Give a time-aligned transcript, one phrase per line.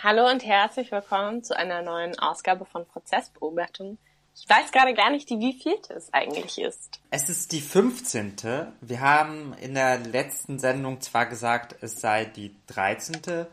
[0.00, 3.98] Hallo und herzlich willkommen zu einer neuen Ausgabe von Prozessbeobachtung.
[4.36, 7.00] Ich weiß gerade gar nicht, die wievielte es eigentlich ist.
[7.10, 8.36] Es ist die 15.
[8.80, 13.46] Wir haben in der letzten Sendung zwar gesagt, es sei die 13.,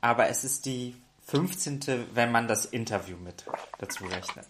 [0.00, 0.94] aber es ist die
[1.26, 3.44] 15., wenn man das Interview mit
[3.78, 4.46] dazu rechnet.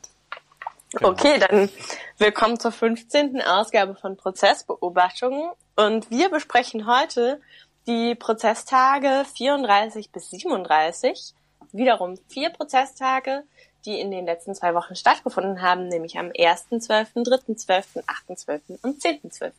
[0.92, 1.08] Genau.
[1.08, 1.70] Okay, dann
[2.18, 3.40] willkommen zur 15.
[3.40, 7.40] Ausgabe von Prozessbeobachtungen und wir besprechen heute
[7.86, 11.34] die Prozesstage 34 bis 37,
[11.72, 13.44] wiederum vier Prozesstage,
[13.84, 18.78] die in den letzten zwei Wochen stattgefunden haben, nämlich am 1.12., 3.12., 8.12.
[18.82, 19.52] und 10.12.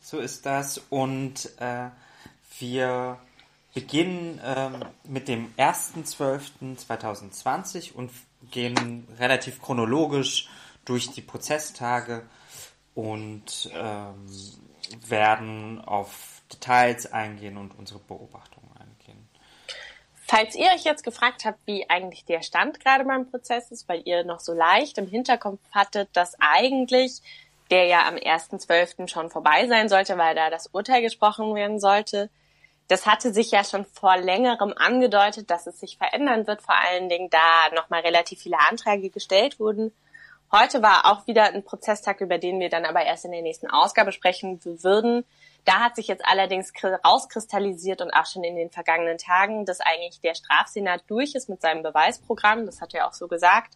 [0.00, 1.88] So ist das und äh,
[2.58, 3.18] wir
[3.74, 8.10] beginnen ähm, mit dem 1.12.2020 und
[8.50, 10.50] gehen relativ chronologisch
[10.84, 12.22] durch die Prozesstage
[12.94, 14.28] und ähm,
[15.08, 19.28] werden auf Details eingehen und unsere Beobachtungen eingehen.
[20.14, 24.02] Falls ihr euch jetzt gefragt habt, wie eigentlich der Stand gerade beim Prozess ist, weil
[24.04, 27.20] ihr noch so leicht im Hinterkopf hattet, dass eigentlich
[27.70, 29.08] der ja am 1.12.
[29.08, 32.28] schon vorbei sein sollte, weil da das Urteil gesprochen werden sollte.
[32.88, 37.08] Das hatte sich ja schon vor längerem angedeutet, dass es sich verändern wird, vor allen
[37.08, 39.92] Dingen da nochmal relativ viele Anträge gestellt wurden.
[40.54, 43.70] Heute war auch wieder ein Prozesstag, über den wir dann aber erst in der nächsten
[43.70, 45.24] Ausgabe sprechen würden.
[45.64, 50.20] Da hat sich jetzt allerdings rauskristallisiert und auch schon in den vergangenen Tagen, dass eigentlich
[50.20, 52.66] der Strafsenat durch ist mit seinem Beweisprogramm.
[52.66, 53.72] Das hat er auch so gesagt.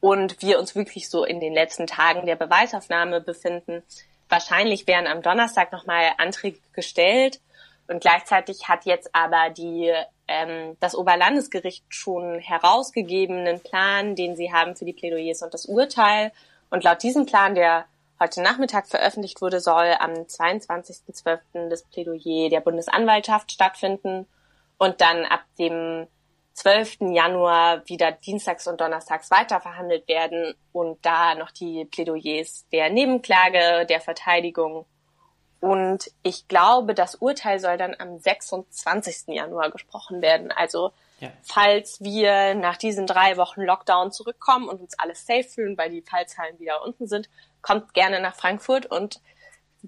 [0.00, 3.82] Und wir uns wirklich so in den letzten Tagen der Beweisaufnahme befinden.
[4.28, 7.40] Wahrscheinlich werden am Donnerstag nochmal Anträge gestellt.
[7.88, 9.90] Und gleichzeitig hat jetzt aber die,
[10.28, 16.32] ähm, das Oberlandesgericht schon herausgegebenen Plan, den sie haben für die Plädoyers und das Urteil.
[16.70, 17.86] Und laut diesem Plan, der
[18.20, 21.68] heute Nachmittag veröffentlicht wurde, soll am 22.12.
[21.68, 24.26] das Plädoyer der Bundesanwaltschaft stattfinden
[24.78, 26.06] und dann ab dem
[26.54, 26.98] 12.
[27.12, 33.86] Januar wieder dienstags und donnerstags weiter verhandelt werden und da noch die Plädoyers der Nebenklage,
[33.86, 34.86] der Verteidigung.
[35.64, 39.28] Und ich glaube, das Urteil soll dann am 26.
[39.28, 40.52] Januar gesprochen werden.
[40.52, 41.30] Also ja.
[41.42, 46.02] falls wir nach diesen drei Wochen Lockdown zurückkommen und uns alles safe fühlen, weil die
[46.02, 47.30] Fallzahlen wieder unten sind,
[47.62, 49.22] kommt gerne nach Frankfurt und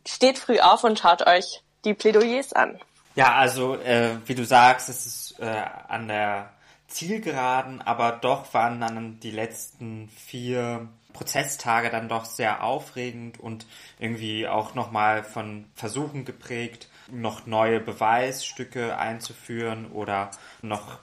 [0.06, 2.80] steht früh auf und schaut euch die Plädoyers an.
[3.14, 6.54] Ja, also äh, wie du sagst, es ist äh, an der
[6.88, 13.66] Zielgeraden, aber doch waren dann die letzten vier Prozesstage dann doch sehr aufregend und
[13.98, 20.30] irgendwie auch nochmal von Versuchen geprägt, noch neue Beweisstücke einzuführen oder
[20.62, 20.98] noch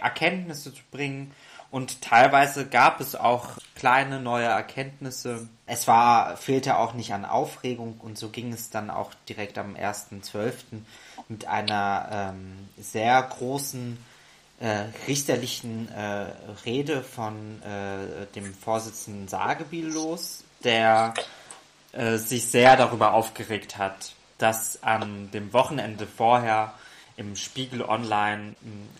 [0.00, 1.32] Erkenntnisse zu bringen.
[1.70, 5.48] Und teilweise gab es auch kleine neue Erkenntnisse.
[5.66, 9.74] Es war, fehlte auch nicht an Aufregung und so ging es dann auch direkt am
[9.74, 10.54] 1.12.
[11.28, 13.98] mit einer ähm, sehr großen
[14.60, 16.26] äh, richterlichen äh,
[16.64, 21.14] Rede von äh, dem Vorsitzenden Sagebiel los, der
[21.92, 26.74] äh, sich sehr darüber aufgeregt hat, dass an dem Wochenende vorher
[27.16, 28.54] im Spiegel Online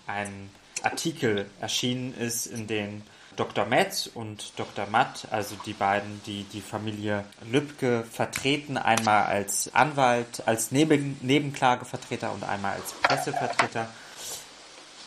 [0.07, 0.51] ein
[0.83, 3.03] Artikel erschienen ist, in dem
[3.37, 3.67] Dr.
[3.67, 4.87] Metz und Dr.
[4.91, 12.33] Matt, also die beiden, die die Familie Lübcke vertreten, einmal als Anwalt, als Neben Nebenklagevertreter
[12.33, 13.89] und einmal als Pressevertreter,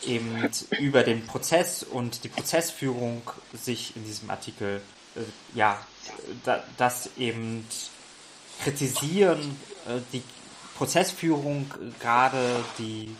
[0.06, 4.82] eben über den Prozess und die Prozessführung sich in diesem Artikel,
[5.16, 5.20] äh,
[5.54, 5.78] ja,
[6.44, 7.66] da, das eben
[8.62, 10.22] kritisieren, äh, die
[10.76, 11.70] Prozessführung,
[12.00, 13.14] gerade die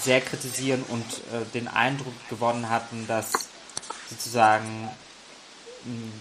[0.00, 3.48] sehr kritisieren und äh, den Eindruck gewonnen hatten, dass
[4.08, 4.88] sozusagen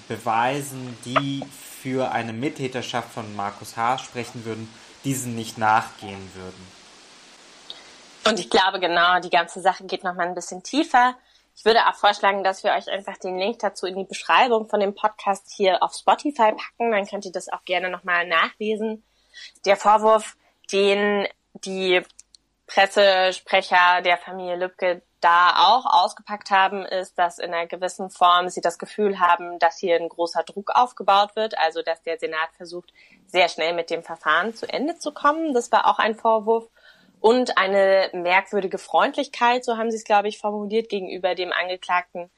[0.07, 1.43] Beweisen, die
[1.81, 3.99] für eine Mittäterschaft von Markus H.
[3.99, 4.69] sprechen würden,
[5.03, 6.76] diesen nicht nachgehen würden.
[8.27, 11.15] Und ich glaube genau, die ganze Sache geht noch mal ein bisschen tiefer.
[11.55, 14.79] Ich würde auch vorschlagen, dass wir euch einfach den Link dazu in die Beschreibung von
[14.79, 16.91] dem Podcast hier auf Spotify packen.
[16.91, 19.03] Dann könnt ihr das auch gerne nochmal nachlesen.
[19.65, 20.35] Der Vorwurf,
[20.71, 22.01] den die
[22.67, 28.61] Pressesprecher der Familie Lübcke da auch ausgepackt haben, ist, dass in einer gewissen Form sie
[28.61, 32.93] das Gefühl haben, dass hier ein großer Druck aufgebaut wird, also dass der Senat versucht,
[33.25, 35.55] sehr schnell mit dem Verfahren zu Ende zu kommen.
[35.55, 36.67] Das war auch ein Vorwurf.
[37.19, 42.29] Und eine merkwürdige Freundlichkeit, so haben sie es, glaube ich, formuliert, gegenüber dem Angeklagten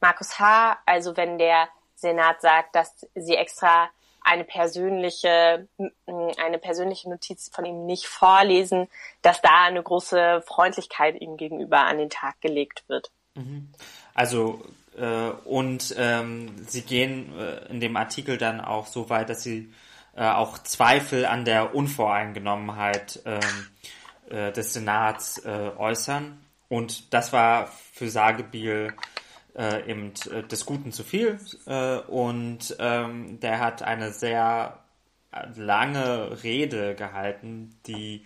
[0.00, 0.78] Markus H.
[0.86, 3.90] Also wenn der Senat sagt, dass sie extra
[4.20, 5.68] eine persönliche,
[6.06, 8.88] eine persönliche Notiz von ihm nicht vorlesen,
[9.22, 13.10] dass da eine große Freundlichkeit ihm gegenüber an den Tag gelegt wird.
[13.34, 13.72] Mhm.
[14.14, 14.62] Also
[14.96, 19.72] äh, und ähm, sie gehen äh, in dem Artikel dann auch so weit, dass sie
[20.14, 23.68] äh, auch Zweifel an der Unvoreingenommenheit ähm,
[24.30, 26.38] äh, des Senats äh, äußern
[26.68, 28.94] Und das war für Sagebiel
[29.56, 31.38] äh, eben äh, des Guten zu viel.
[31.66, 34.78] Äh, und ähm, der hat eine sehr
[35.56, 38.24] lange Rede gehalten, die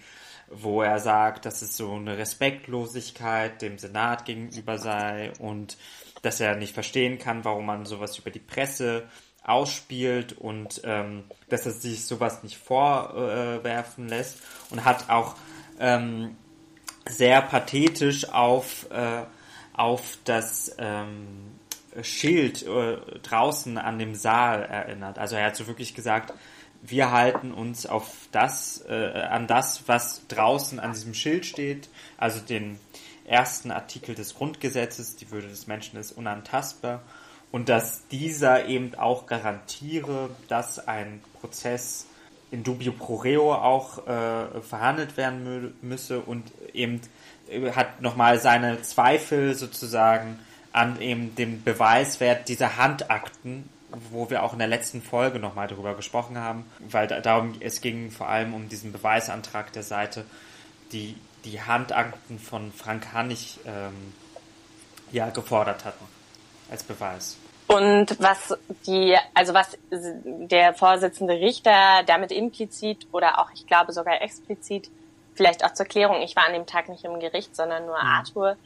[0.55, 5.79] wo er sagt, dass es so eine Respektlosigkeit dem Senat gegenüber sei und
[6.23, 9.05] dass er nicht verstehen kann, warum man sowas über die Presse
[9.45, 14.39] ausspielt und ähm, dass er sich sowas nicht vorwerfen äh, lässt
[14.71, 15.35] und hat auch
[15.79, 16.37] ähm,
[17.09, 19.23] sehr pathetisch auf, äh,
[19.73, 21.53] auf das ähm,
[22.03, 25.19] Schild äh, draußen an dem Saal erinnert.
[25.19, 26.33] Also er hat so wirklich gesagt,
[26.83, 32.41] wir halten uns auf das, äh, an das, was draußen an diesem Schild steht, also
[32.41, 32.79] den
[33.25, 37.03] ersten Artikel des Grundgesetzes, die Würde des Menschen ist unantastbar,
[37.53, 42.07] und dass dieser eben auch garantiere, dass ein Prozess
[42.53, 47.01] in dubio pro reo auch äh, verhandelt werden mü müsse und eben
[47.51, 50.39] äh, hat nochmal seine Zweifel sozusagen
[50.73, 53.69] an eben dem Beweiswert dieser Handakten
[54.11, 57.81] wo wir auch in der letzten Folge nochmal darüber gesprochen haben, weil da, darum, es
[57.81, 60.25] ging vor allem um diesen Beweisantrag der Seite,
[60.93, 64.15] die die Handakten von Frank Hannig ähm,
[65.11, 66.05] ja gefordert hatten
[66.71, 67.37] als Beweis.
[67.73, 68.55] Und was
[68.87, 74.91] die, also was der Vorsitzende Richter damit implizit oder auch, ich glaube sogar explizit,
[75.35, 78.07] vielleicht auch zur Klärung, ich war an dem Tag nicht im Gericht, sondern nur mhm.
[78.07, 78.57] Arthur.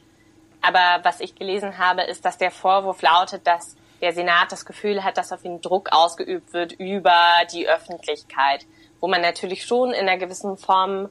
[0.61, 5.03] Aber was ich gelesen habe, ist, dass der Vorwurf lautet, dass der Senat das Gefühl
[5.03, 7.15] hat, dass auf ihn Druck ausgeübt wird über
[7.51, 8.65] die Öffentlichkeit,
[8.99, 11.09] wo man natürlich schon in einer gewissen Form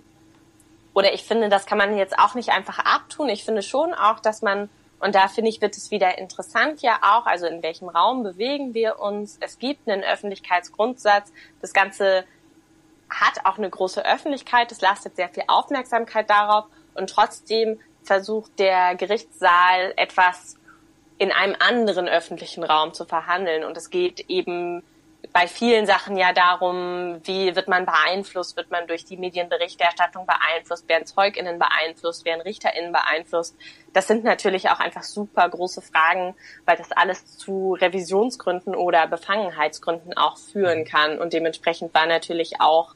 [0.93, 3.29] oder ich finde, das kann man jetzt auch nicht einfach abtun.
[3.29, 6.99] Ich finde schon auch, dass man und da finde ich, wird es wieder interessant ja
[7.03, 9.37] auch, also in welchem Raum bewegen wir uns.
[9.41, 11.33] Es gibt einen Öffentlichkeitsgrundsatz.
[11.61, 12.25] Das Ganze
[13.11, 14.73] hat auch eine große Öffentlichkeit.
[14.73, 16.65] Es lastet sehr viel Aufmerksamkeit darauf.
[16.95, 20.57] Und trotzdem versucht der Gerichtssaal etwas
[21.19, 23.65] in einem anderen öffentlichen Raum zu verhandeln.
[23.65, 24.83] Und es geht eben
[25.33, 30.89] bei vielen Sachen ja darum, wie wird man beeinflusst, wird man durch die Medienberichterstattung beeinflusst,
[30.89, 33.55] werden ZeugInnen beeinflusst, werden RichterInnen beeinflusst.
[33.93, 36.35] Das sind natürlich auch einfach super große Fragen,
[36.65, 41.19] weil das alles zu Revisionsgründen oder Befangenheitsgründen auch führen kann.
[41.19, 42.95] Und dementsprechend war natürlich auch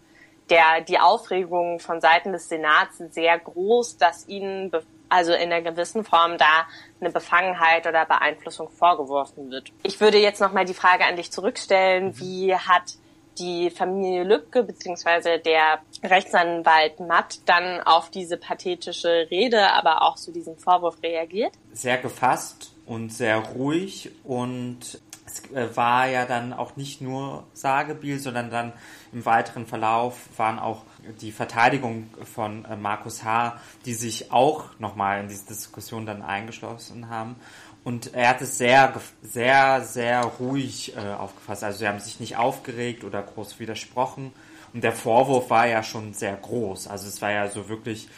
[0.49, 4.71] der, die Aufregung von Seiten des Senats sehr groß, dass ihnen
[5.11, 6.67] also in einer gewissen Form da
[7.01, 9.73] eine Befangenheit oder Beeinflussung vorgeworfen wird.
[9.83, 12.21] Ich würde jetzt nochmal die Frage an dich zurückstellen, mhm.
[12.21, 12.95] wie hat
[13.39, 20.33] die Familie Lübcke beziehungsweise der Rechtsanwalt Matt dann auf diese pathetische Rede, aber auch zu
[20.33, 21.53] diesem Vorwurf reagiert?
[21.73, 28.19] Sehr gefasst und sehr ruhig und es äh, war ja dann auch nicht nur Sagebiel,
[28.19, 28.73] sondern dann
[29.13, 30.83] im weiteren Verlauf waren auch
[31.21, 37.09] die Verteidigung von äh, Markus H., die sich auch nochmal in diese Diskussion dann eingeschlossen
[37.09, 37.37] haben.
[37.85, 38.93] Und er hat es sehr,
[39.23, 41.63] sehr, sehr ruhig äh, aufgefasst.
[41.63, 44.33] Also sie haben sich nicht aufgeregt oder groß widersprochen.
[44.75, 46.89] Und der Vorwurf war ja schon sehr groß.
[46.89, 48.09] Also es war ja so wirklich,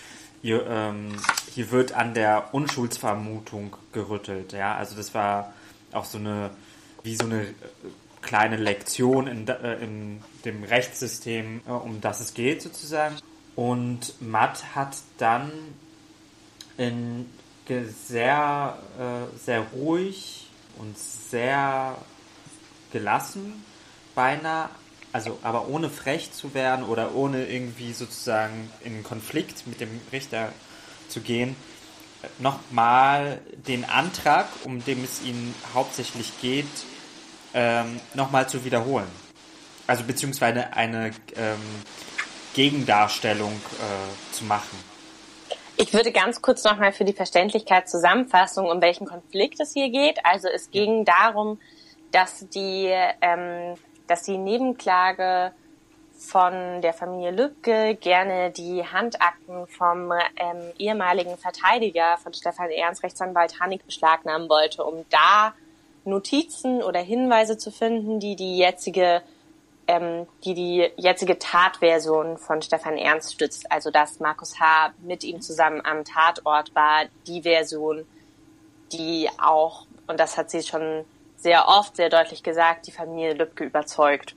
[0.42, 1.16] hier, ähm,
[1.54, 4.52] hier wird an der Unschuldsvermutung gerüttelt.
[4.52, 5.52] Ja, also das war
[5.92, 6.50] auch so eine,
[7.02, 7.54] wie so eine äh,
[8.22, 13.16] kleine Lektion in, äh, in dem Rechtssystem, äh, um das es geht sozusagen.
[13.54, 15.52] Und Matt hat dann
[16.76, 17.26] in
[18.08, 21.96] sehr, äh, sehr ruhig und sehr
[22.92, 23.64] gelassen
[24.14, 24.68] beinahe,
[25.12, 30.52] also aber ohne frech zu werden oder ohne irgendwie sozusagen in Konflikt mit dem Richter
[31.08, 31.56] zu gehen,
[32.38, 36.66] nochmal den Antrag, um dem es ihnen hauptsächlich geht,
[37.54, 39.08] ähm, nochmal zu wiederholen.
[39.86, 41.60] Also beziehungsweise eine ähm,
[42.54, 44.78] Gegendarstellung äh, zu machen.
[45.76, 50.18] Ich würde ganz kurz nochmal für die Verständlichkeit Zusammenfassung, um welchen Konflikt es hier geht.
[50.24, 51.58] Also es ging darum,
[52.12, 52.88] dass die,
[53.20, 53.74] ähm,
[54.06, 55.52] dass die Nebenklage
[56.14, 63.60] von der Familie Lübcke gerne die Handakten vom ähm, ehemaligen Verteidiger von Stefan Ernst, Rechtsanwalt
[63.60, 65.54] Hannig, beschlagnahmen wollte, um da
[66.04, 69.22] Notizen oder Hinweise zu finden, die die jetzige
[69.88, 74.92] ähm, die die jetzige Tatversion von Stefan Ernst stützt, also dass Markus H.
[75.02, 78.06] mit ihm zusammen am Tatort war, die Version,
[78.92, 81.04] die auch, und das hat sie schon
[81.42, 84.34] sehr oft, sehr deutlich gesagt, die Familie Lübcke überzeugt.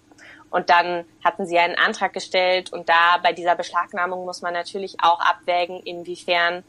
[0.50, 4.98] Und dann hatten sie einen Antrag gestellt und da bei dieser Beschlagnahmung muss man natürlich
[5.02, 6.64] auch abwägen, inwiefern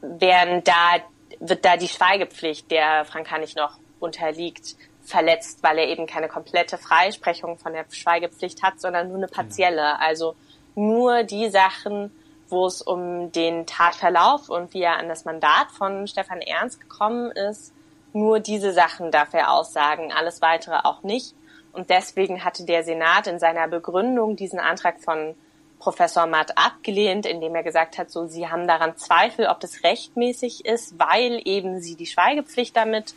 [0.00, 0.96] werden da,
[1.38, 6.78] wird da die Schweigepflicht, der Frank Hannig noch unterliegt, verletzt, weil er eben keine komplette
[6.78, 9.98] Freisprechung von der Schweigepflicht hat, sondern nur eine partielle.
[10.00, 10.34] Also
[10.74, 12.12] nur die Sachen,
[12.48, 17.30] wo es um den Tatverlauf und wie er an das Mandat von Stefan Ernst gekommen
[17.30, 17.72] ist.
[18.12, 21.34] Nur diese Sachen darf er aussagen, alles weitere auch nicht.
[21.72, 25.34] Und deswegen hatte der Senat in seiner Begründung diesen Antrag von
[25.78, 30.64] Professor Matt abgelehnt, indem er gesagt hat, so, sie haben daran Zweifel, ob das rechtmäßig
[30.64, 33.14] ist, weil eben sie die Schweigepflicht damit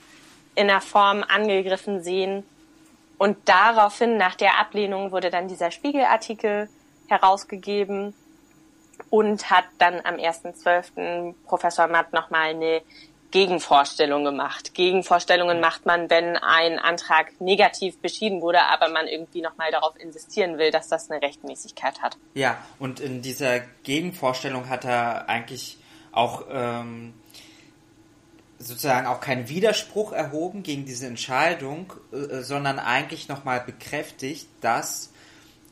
[0.55, 2.43] in der Form angegriffen sehen.
[3.17, 6.69] Und daraufhin, nach der Ablehnung, wurde dann dieser Spiegelartikel
[7.07, 8.13] herausgegeben
[9.09, 11.33] und hat dann am 1.12.
[11.45, 12.81] Professor Matt nochmal eine
[13.31, 14.73] Gegenvorstellung gemacht.
[14.73, 20.57] Gegenvorstellungen macht man, wenn ein Antrag negativ beschieden wurde, aber man irgendwie nochmal darauf insistieren
[20.57, 22.17] will, dass das eine Rechtmäßigkeit hat.
[22.33, 25.77] Ja, und in dieser Gegenvorstellung hat er eigentlich
[26.11, 27.13] auch ähm,
[28.59, 35.11] sozusagen auch keinen Widerspruch erhoben gegen diese Entscheidung, äh, sondern eigentlich nochmal bekräftigt, dass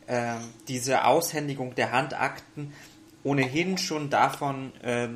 [0.08, 0.36] äh,
[0.68, 2.74] diese Aushändigung der Handakten
[3.24, 5.10] ohnehin schon davon äh,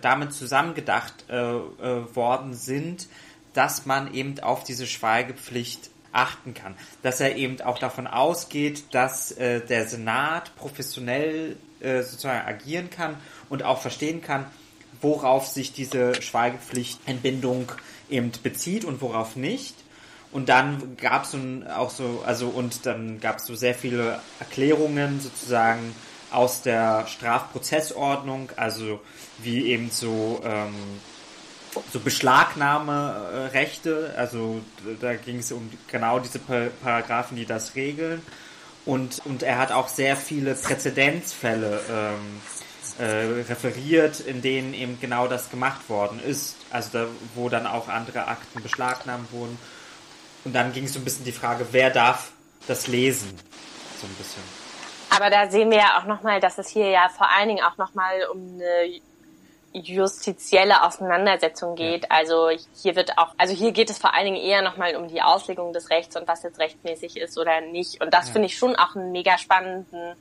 [0.00, 3.08] damit zusammengedacht äh, äh, worden sind,
[3.52, 6.74] dass man eben auf diese Schweigepflicht achten kann.
[7.02, 13.16] Dass er eben auch davon ausgeht, dass äh, der Senat professionell äh, sozusagen agieren kann
[13.48, 14.46] und auch verstehen kann,
[15.00, 17.72] worauf sich diese Schweigepflichtentbindung
[18.08, 19.74] eben bezieht und worauf nicht.
[20.30, 21.36] Und dann gab es
[21.76, 25.94] auch so, also und dann gab es so sehr viele Erklärungen sozusagen
[26.32, 29.00] aus der Strafprozessordnung, also
[29.38, 30.74] wie eben so ähm,
[31.92, 34.60] so Beschlagnahmerechte, also
[35.00, 38.20] da ging es um genau diese Paragraphen, die das regeln.
[38.84, 42.42] Und, und er hat auch sehr viele Präzedenzfälle ähm,
[42.98, 46.56] äh, referiert, in denen eben genau das gemacht worden ist.
[46.70, 49.56] Also da, wo dann auch andere Akten beschlagnahmt wurden.
[50.44, 52.32] Und dann ging es so ein bisschen die Frage, wer darf
[52.66, 53.30] das lesen?
[54.00, 54.61] So ein bisschen.
[55.14, 57.76] Aber da sehen wir ja auch nochmal, dass es hier ja vor allen Dingen auch
[57.76, 59.00] nochmal um eine
[59.72, 62.10] justizielle Auseinandersetzung geht.
[62.10, 65.22] Also hier wird auch, also hier geht es vor allen Dingen eher nochmal um die
[65.22, 68.02] Auslegung des Rechts und was jetzt rechtmäßig ist oder nicht.
[68.02, 68.32] Und das ja.
[68.32, 70.14] finde ich schon auch einen mega spannenden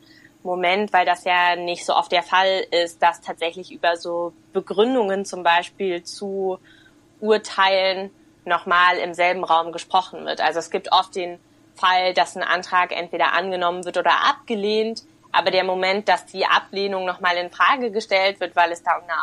[0.44, 5.26] Moment, weil das ja nicht so oft der Fall ist, dass tatsächlich über so Begründungen
[5.26, 6.60] zum Beispiel zu
[7.20, 8.10] Urteilen
[8.46, 10.42] nochmal im selben Raum gesprochen wird.
[10.42, 11.40] Also es gibt oft den
[11.76, 17.06] Fall, dass ein Antrag entweder angenommen wird oder abgelehnt, aber der Moment, dass die Ablehnung
[17.06, 19.20] nochmal in Frage gestellt wird, weil es da um eine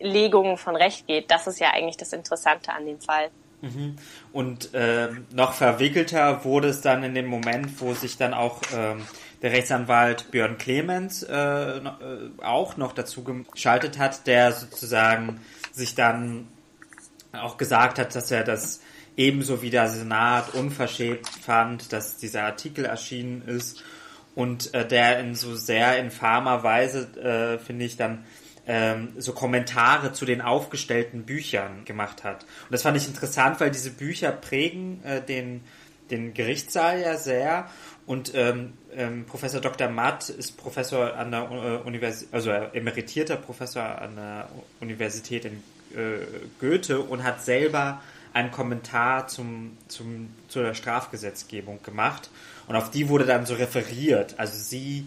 [0.00, 3.30] Auslegung von Recht geht, das ist ja eigentlich das Interessante an dem Fall.
[3.62, 3.96] Mhm.
[4.32, 9.06] Und äh, noch verwickelter wurde es dann in dem Moment, wo sich dann auch ähm,
[9.42, 11.82] der Rechtsanwalt Björn Clemens äh, äh,
[12.42, 15.40] auch noch dazu geschaltet hat, der sozusagen
[15.72, 16.48] sich dann
[17.32, 18.80] auch gesagt hat, dass er das
[19.16, 23.82] ebenso wie der Senat unverschämt fand, dass dieser Artikel erschienen ist
[24.34, 28.24] und äh, der in so sehr infamer Weise, äh, finde ich, dann
[28.66, 32.42] ähm, so Kommentare zu den aufgestellten Büchern gemacht hat.
[32.42, 35.62] Und das fand ich interessant, weil diese Bücher prägen äh, den,
[36.10, 37.70] den Gerichtssaal ja sehr.
[38.06, 39.88] Und ähm, ähm, Professor Dr.
[39.88, 44.48] Matt ist Professor an der äh, Universität, also emeritierter Professor an der
[44.80, 45.62] Universität in
[45.96, 46.18] äh,
[46.60, 48.00] Goethe und hat selber
[48.36, 52.28] einen Kommentar zum, zum, zur Strafgesetzgebung gemacht
[52.68, 54.34] und auf die wurde dann so referiert.
[54.36, 55.06] Also sie,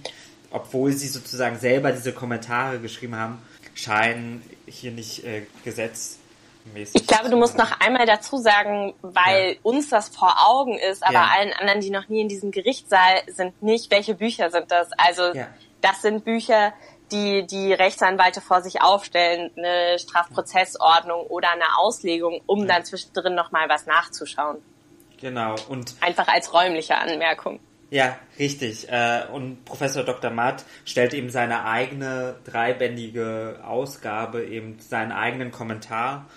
[0.50, 3.40] obwohl sie sozusagen selber diese Kommentare geschrieben haben,
[3.76, 6.96] scheinen hier nicht äh, gesetzmäßig.
[6.96, 9.60] Ich glaube, du musst noch einmal dazu sagen, weil ja.
[9.62, 11.30] uns das vor Augen ist, aber ja.
[11.32, 14.90] allen anderen, die noch nie in diesem Gerichtssaal sind, nicht, welche Bücher sind das?
[14.98, 15.48] Also ja.
[15.82, 16.74] das sind Bücher,
[17.12, 23.70] die die Rechtsanwälte vor sich aufstellen, eine Strafprozessordnung oder eine Auslegung, um dann zwischendrin nochmal
[23.70, 24.58] was nachzuschauen.
[25.20, 25.56] Genau.
[25.68, 27.60] Und einfach als räumliche Anmerkung.
[27.92, 28.88] Ja, richtig.
[28.90, 30.30] Äh, und Professor Dr.
[30.30, 36.28] Matt stellt eben seine eigene dreibändige Ausgabe, eben seinen eigenen Kommentar,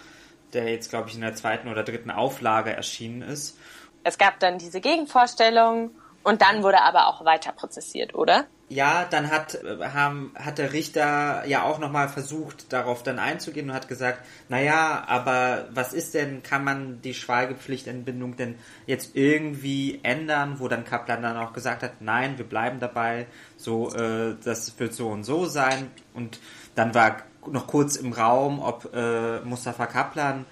[0.54, 3.58] der jetzt, glaube ich, in der zweiten oder dritten Auflage erschienen ist.
[4.02, 5.90] Es gab dann diese Gegenvorstellung
[6.22, 8.46] und dann wurde aber auch weiter prozessiert, oder?
[8.72, 13.76] Ja, dann hat, haben, hat der Richter ja auch nochmal versucht, darauf dann einzugehen und
[13.76, 18.54] hat gesagt, naja, aber was ist denn, kann man die Schweigepflichtentbindung denn
[18.86, 23.26] jetzt irgendwie ändern, wo dann Kaplan dann auch gesagt hat, nein, wir bleiben dabei,
[23.58, 25.90] so, äh, das wird so und so sein.
[26.14, 26.40] Und
[26.74, 30.46] dann war noch kurz im Raum, ob äh, Mustafa Kaplan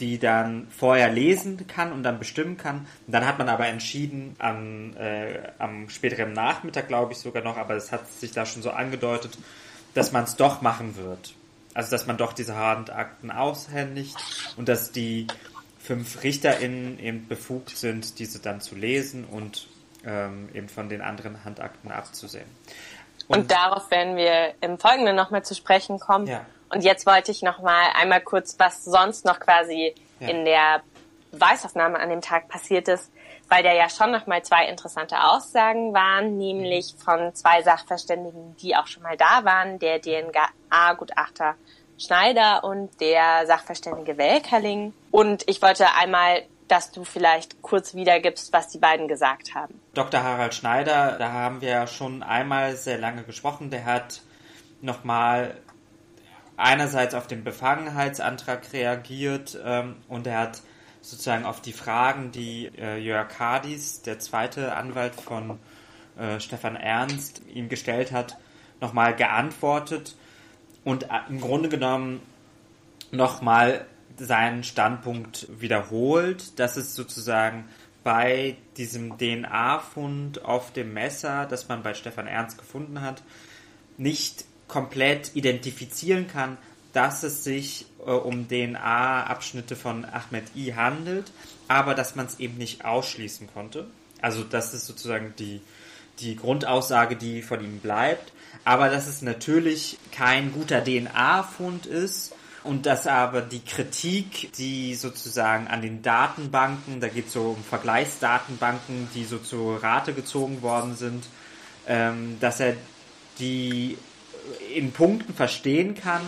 [0.00, 2.86] die dann vorher lesen kann und dann bestimmen kann.
[3.06, 7.56] Und dann hat man aber entschieden, am, äh, am späteren Nachmittag, glaube ich sogar noch,
[7.56, 9.38] aber es hat sich da schon so angedeutet,
[9.94, 11.34] dass man es doch machen wird.
[11.74, 14.16] Also, dass man doch diese Handakten aushändigt
[14.56, 15.26] und dass die
[15.78, 19.68] fünf RichterInnen eben befugt sind, diese dann zu lesen und
[20.04, 22.48] ähm, eben von den anderen Handakten abzusehen.
[23.28, 26.26] Und, und darauf werden wir im Folgenden nochmal zu sprechen kommen.
[26.26, 26.46] Ja.
[26.70, 30.28] Und jetzt wollte ich nochmal einmal kurz, was sonst noch quasi ja.
[30.28, 30.82] in der
[31.30, 33.12] Beweisaufnahme an dem Tag passiert ist,
[33.48, 38.86] weil da ja schon nochmal zwei interessante Aussagen waren, nämlich von zwei Sachverständigen, die auch
[38.86, 41.54] schon mal da waren, der DNA-Gutachter
[41.98, 44.92] Schneider und der Sachverständige Welkerling.
[45.10, 49.80] Und ich wollte einmal, dass du vielleicht kurz wiedergibst, was die beiden gesagt haben.
[49.94, 50.22] Dr.
[50.22, 53.70] Harald Schneider, da haben wir schon einmal sehr lange gesprochen.
[53.70, 54.20] Der hat
[54.82, 55.56] nochmal
[56.56, 60.62] einerseits auf den Befangenheitsantrag reagiert ähm, und er hat
[61.00, 65.58] sozusagen auf die Fragen, die äh, Jörg Hardis, der zweite Anwalt von
[66.18, 68.36] äh, Stefan Ernst, ihm gestellt hat,
[68.80, 70.16] nochmal geantwortet
[70.84, 72.20] und äh, im Grunde genommen
[73.12, 73.86] nochmal
[74.16, 77.68] seinen Standpunkt wiederholt, dass es sozusagen
[78.02, 83.22] bei diesem DNA-Fund auf dem Messer, das man bei Stefan Ernst gefunden hat,
[83.98, 86.58] nicht komplett identifizieren kann,
[86.92, 91.30] dass es sich äh, um DNA-Abschnitte von Ahmed I handelt,
[91.68, 93.86] aber dass man es eben nicht ausschließen konnte.
[94.22, 95.60] Also das ist sozusagen die,
[96.20, 98.32] die Grundaussage, die von ihm bleibt.
[98.64, 102.32] Aber dass es natürlich kein guter DNA-Fund ist
[102.64, 107.62] und dass aber die Kritik, die sozusagen an den Datenbanken, da geht es so um
[107.62, 111.24] Vergleichsdatenbanken, die so zur Rate gezogen worden sind,
[111.86, 112.74] ähm, dass er
[113.38, 113.98] die
[114.74, 116.20] in Punkten verstehen kann,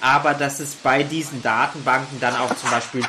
[0.00, 3.04] aber dass es bei diesen Datenbanken dann auch zum Beispiel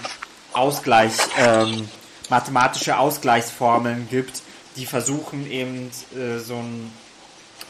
[0.54, 1.90] Ausgleich, ähm,
[2.30, 4.42] mathematische Ausgleichsformeln gibt,
[4.78, 6.92] die versuchen eben äh, so ein,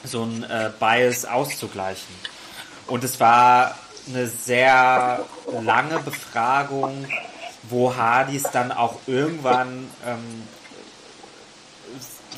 [0.04, 2.14] so ein äh, Bias auszugleichen.
[2.88, 5.26] Und es war eine sehr
[5.62, 7.08] lange Befragung,
[7.64, 10.44] wo Hardys dann auch irgendwann ähm,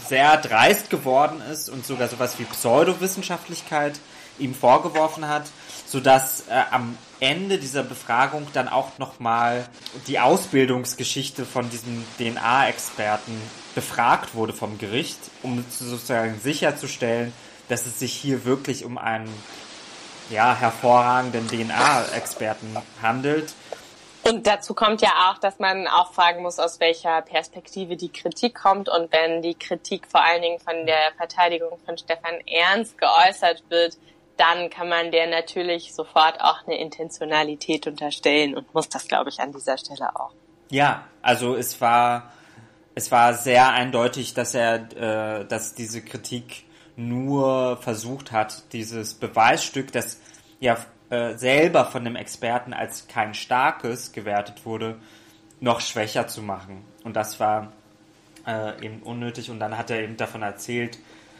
[0.08, 4.00] sehr dreist geworden ist und sogar sowas wie Pseudowissenschaftlichkeit
[4.39, 5.46] ihm vorgeworfen hat,
[5.86, 9.68] sodass äh, am Ende dieser Befragung dann auch nochmal
[10.07, 13.42] die Ausbildungsgeschichte von diesem DNA-Experten
[13.74, 17.33] befragt wurde vom Gericht, um sozusagen sicherzustellen,
[17.70, 19.31] dass es sich hier wirklich um einen
[20.29, 23.53] ja, hervorragenden DNA-Experten handelt.
[24.24, 28.55] Und dazu kommt ja auch, dass man auch fragen muss, aus welcher Perspektive die Kritik
[28.55, 28.90] kommt.
[28.90, 33.98] Und wenn die Kritik vor allen Dingen von der Verteidigung von Stefan Ernst geäußert wird,
[34.38, 39.40] dann kann man der natürlich sofort auch eine Intentionalität unterstellen und muss das, glaube ich,
[39.40, 40.32] an dieser Stelle auch.
[40.70, 42.32] Ja, also es war
[42.98, 46.64] es war sehr eindeutig, dass er, äh, dass diese Kritik
[46.96, 50.20] nur versucht hat, dieses Beweisstück, das
[50.60, 50.78] ja
[51.12, 54.98] äh, selber von dem Experten als kein starkes gewertet wurde,
[55.60, 56.84] noch schwächer zu machen.
[57.04, 57.72] Und das war
[58.48, 59.52] äh, eben unnötig.
[59.52, 60.98] Und dann hat er eben davon erzählt,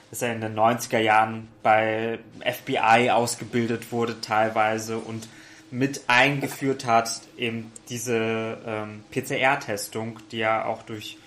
[0.10, 5.28] dass er in den 90er Jahren bei FBI ausgebildet wurde teilweise und
[5.70, 11.18] mit eingeführt hat eben diese ähm, PCR-Testung, die ja auch durch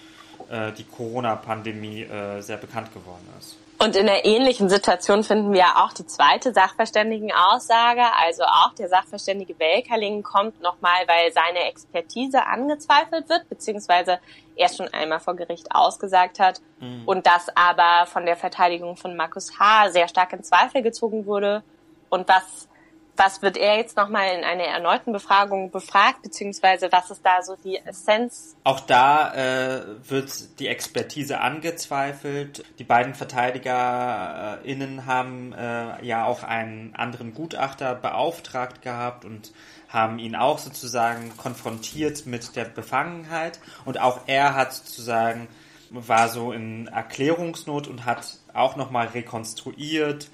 [0.48, 3.58] äh, die Corona-Pandemie äh, sehr bekannt geworden ist.
[3.82, 8.02] Und in einer ähnlichen Situation finden wir auch die zweite Sachverständigenaussage.
[8.22, 14.18] Also auch der Sachverständige Welkerling kommt nochmal, weil seine Expertise angezweifelt wird, beziehungsweise
[14.54, 16.60] er schon einmal vor Gericht ausgesagt hat.
[16.78, 17.04] Mhm.
[17.06, 19.88] Und das aber von der Verteidigung von Markus H.
[19.92, 21.62] sehr stark in Zweifel gezogen wurde.
[22.10, 22.68] Und was
[23.16, 27.56] was wird er jetzt nochmal in einer erneuten Befragung befragt, beziehungsweise was ist da so
[27.62, 28.56] die Essenz?
[28.64, 32.64] Auch da äh, wird die Expertise angezweifelt.
[32.78, 39.52] Die beiden VerteidigerInnen haben äh, ja auch einen anderen Gutachter beauftragt gehabt und
[39.88, 43.58] haben ihn auch sozusagen konfrontiert mit der Befangenheit.
[43.84, 45.48] Und auch er hat sozusagen,
[45.90, 50.28] war so in Erklärungsnot und hat auch nochmal rekonstruiert,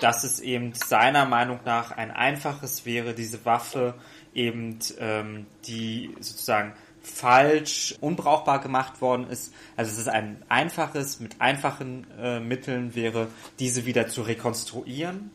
[0.00, 3.94] dass es eben seiner Meinung nach ein einfaches wäre, diese Waffe
[4.34, 9.54] eben, ähm, die sozusagen falsch, unbrauchbar gemacht worden ist.
[9.76, 13.28] Also es ist ein einfaches, mit einfachen äh, Mitteln wäre,
[13.58, 15.30] diese wieder zu rekonstruieren.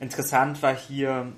[0.00, 1.32] Interessant war hier,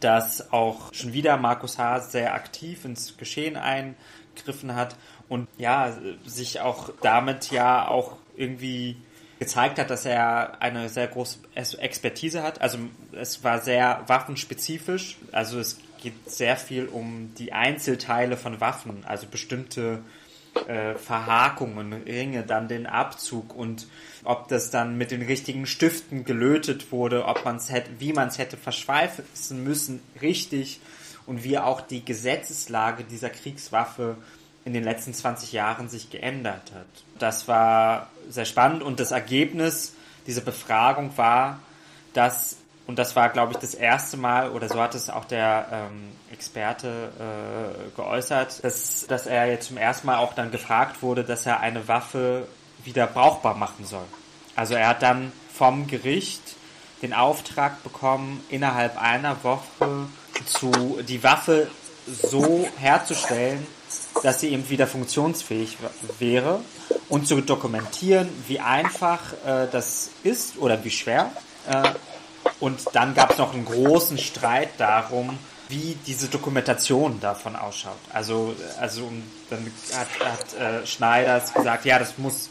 [0.00, 4.96] dass auch schon wieder Markus Haas sehr aktiv ins Geschehen eingriffen hat
[5.28, 5.92] und ja,
[6.26, 8.96] sich auch damit ja auch irgendwie
[9.38, 12.60] gezeigt hat, dass er eine sehr große Expertise hat.
[12.60, 12.78] Also
[13.12, 15.16] es war sehr waffenspezifisch.
[15.32, 20.00] Also es geht sehr viel um die Einzelteile von Waffen, also bestimmte
[20.68, 23.88] äh, Verhakungen, Ringe, dann den Abzug und
[24.22, 28.28] ob das dann mit den richtigen Stiften gelötet wurde, ob man es hätte, wie man
[28.28, 30.80] es hätte verschweißen müssen, richtig
[31.26, 34.16] und wie auch die Gesetzeslage dieser Kriegswaffe
[34.64, 36.86] in den letzten 20 Jahren sich geändert hat.
[37.18, 39.94] Das war sehr spannend und das Ergebnis
[40.26, 41.60] diese Befragung war,
[42.14, 45.66] dass, und das war, glaube ich, das erste Mal, oder so hat es auch der
[45.70, 51.24] ähm, Experte äh, geäußert, dass, dass er jetzt zum ersten Mal auch dann gefragt wurde,
[51.24, 52.48] dass er eine Waffe
[52.84, 54.04] wieder brauchbar machen soll.
[54.56, 56.56] Also er hat dann vom Gericht
[57.02, 60.06] den Auftrag bekommen, innerhalb einer Woche
[60.46, 61.68] zu die Waffe
[62.06, 63.66] so herzustellen,
[64.22, 65.76] dass sie eben wieder funktionsfähig
[66.18, 66.60] wäre
[67.08, 71.30] und zu dokumentieren, wie einfach äh, das ist oder wie schwer.
[71.68, 71.82] Äh,
[72.60, 77.98] und dann gab es noch einen großen Streit darum, wie diese Dokumentation davon ausschaut.
[78.12, 79.10] Also, also
[79.50, 82.50] dann hat, hat äh, Schneiders gesagt, ja, das muss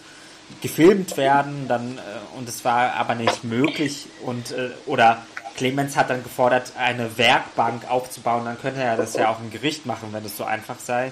[0.62, 5.26] gefilmt werden, dann äh, und es war aber nicht möglich und äh, oder
[5.56, 9.86] Clemens hat dann gefordert, eine Werkbank aufzubauen, dann könnte er das ja auch im Gericht
[9.86, 11.12] machen, wenn es so einfach sei.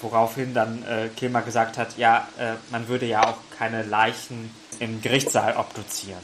[0.00, 5.00] Woraufhin dann äh, Klima gesagt hat, ja, äh, man würde ja auch keine Leichen im
[5.00, 6.20] Gerichtssaal obduzieren.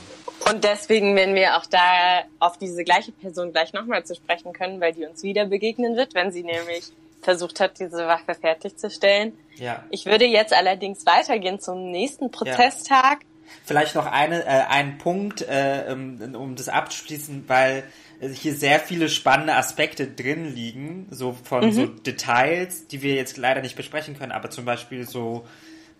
[0.50, 4.80] Und deswegen, wenn wir auch da auf diese gleiche Person gleich nochmal zu sprechen können,
[4.80, 9.38] weil die uns wieder begegnen wird, wenn sie nämlich versucht hat, diese Waffe fertigzustellen.
[9.56, 9.85] Ja.
[9.90, 13.20] Ich würde jetzt allerdings weitergehen zum nächsten Prozesstag.
[13.20, 13.26] Ja.
[13.64, 17.85] Vielleicht noch eine, äh, einen Punkt, äh, um, um das abzuschließen, weil
[18.30, 21.72] hier sehr viele spannende Aspekte drin liegen, so von mhm.
[21.72, 25.44] so Details, die wir jetzt leider nicht besprechen können, aber zum Beispiel so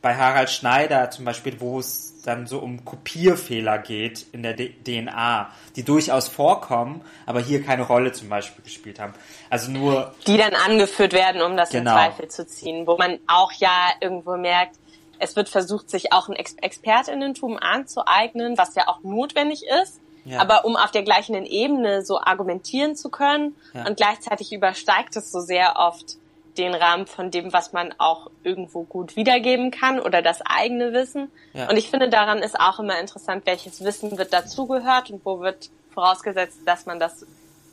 [0.01, 4.75] bei Harald Schneider zum Beispiel, wo es dann so um Kopierfehler geht in der D
[4.85, 9.15] DNA, die durchaus vorkommen, aber hier keine Rolle zum Beispiel gespielt haben.
[9.49, 10.15] Also nur.
[10.27, 11.93] Die dann angeführt werden, um das genau.
[11.93, 14.77] in Zweifel zu ziehen, wo man auch ja irgendwo merkt,
[15.19, 20.01] es wird versucht, sich auch ein Ex Expertinnentum anzueignen, was ja auch notwendig ist.
[20.25, 20.41] Ja.
[20.41, 23.87] Aber um auf der gleichen Ebene so argumentieren zu können ja.
[23.87, 26.17] und gleichzeitig übersteigt es so sehr oft
[26.59, 31.31] den Rahmen von dem, was man auch irgendwo gut wiedergeben kann oder das eigene Wissen.
[31.55, 31.69] Ja.
[31.69, 35.71] Und ich finde, daran ist auch immer interessant, welches Wissen wird dazugehört und wo wird
[35.95, 37.27] vorausgesetzt, dass man das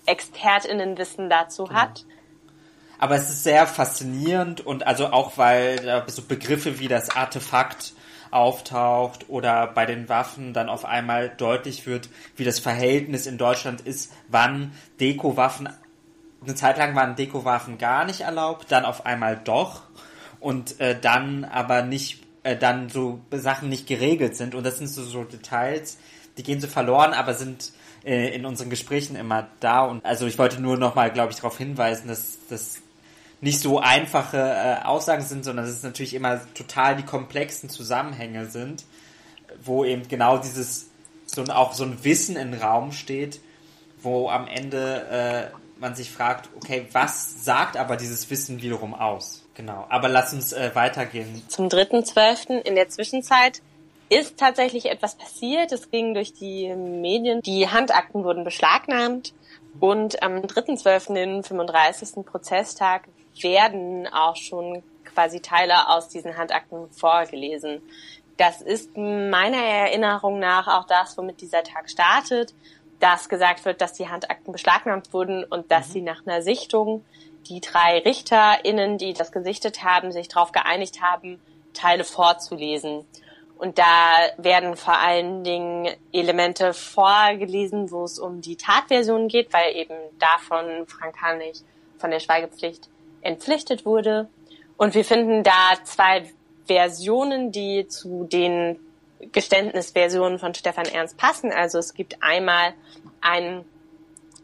[0.05, 1.79] ExpertInnenwissen dazu genau.
[1.79, 2.05] hat.
[2.99, 7.93] Aber es ist sehr faszinierend und also auch, weil so Begriffe wie das Artefakt
[8.31, 13.81] auftaucht oder bei den Waffen dann auf einmal deutlich wird, wie das Verhältnis in Deutschland
[13.81, 15.69] ist, wann Deko-Waffen
[16.41, 19.83] eine Zeit lang waren Dekowaffen gar nicht erlaubt, dann auf einmal doch
[20.39, 24.55] und äh, dann aber nicht, äh, dann so Sachen nicht geregelt sind.
[24.55, 25.97] Und das sind so, so Details,
[26.37, 27.73] die gehen so verloren, aber sind
[28.05, 29.83] äh, in unseren Gesprächen immer da.
[29.83, 32.81] Und also ich wollte nur nochmal, glaube ich, darauf hinweisen, dass das
[33.41, 38.47] nicht so einfache äh, Aussagen sind, sondern dass es natürlich immer total die komplexen Zusammenhänge
[38.47, 38.84] sind,
[39.63, 40.89] wo eben genau dieses
[41.25, 43.39] so auch so ein Wissen im Raum steht,
[44.02, 49.45] wo am Ende äh, man sich fragt, okay, was sagt aber dieses Wissen wiederum aus?
[49.54, 49.86] Genau.
[49.89, 51.43] Aber lass uns äh, weitergehen.
[51.47, 52.62] Zum 3.12.
[52.62, 53.62] in der Zwischenzeit
[54.10, 55.71] ist tatsächlich etwas passiert.
[55.71, 57.41] Es ging durch die Medien.
[57.41, 59.34] Die Handakten wurden beschlagnahmt.
[59.80, 62.25] Und am 3.12., den 35.
[62.25, 63.08] Prozesstag,
[63.43, 67.82] werden auch schon quasi Teile aus diesen Handakten vorgelesen.
[68.38, 72.54] Das ist meiner Erinnerung nach auch das, womit dieser Tag startet
[72.99, 75.91] dass gesagt wird, dass die Handakten beschlagnahmt wurden und dass mhm.
[75.91, 77.06] sie nach einer Sichtung
[77.47, 81.41] die drei RichterInnen, die das gesichtet haben, sich darauf geeinigt haben,
[81.73, 83.06] Teile vorzulesen.
[83.58, 89.75] Und da werden vor allen Dingen Elemente vorgelesen, wo es um die Tatversion geht, weil
[89.75, 91.62] eben davon Frank Hannig
[91.97, 92.89] von der Schweigepflicht
[93.21, 94.29] entpflichtet wurde.
[94.77, 96.23] Und wir finden da zwei
[96.65, 98.79] Versionen, die zu den
[99.32, 101.51] Geständnisversionen von Stefan Ernst passen.
[101.51, 102.73] Also es gibt einmal
[103.21, 103.65] einen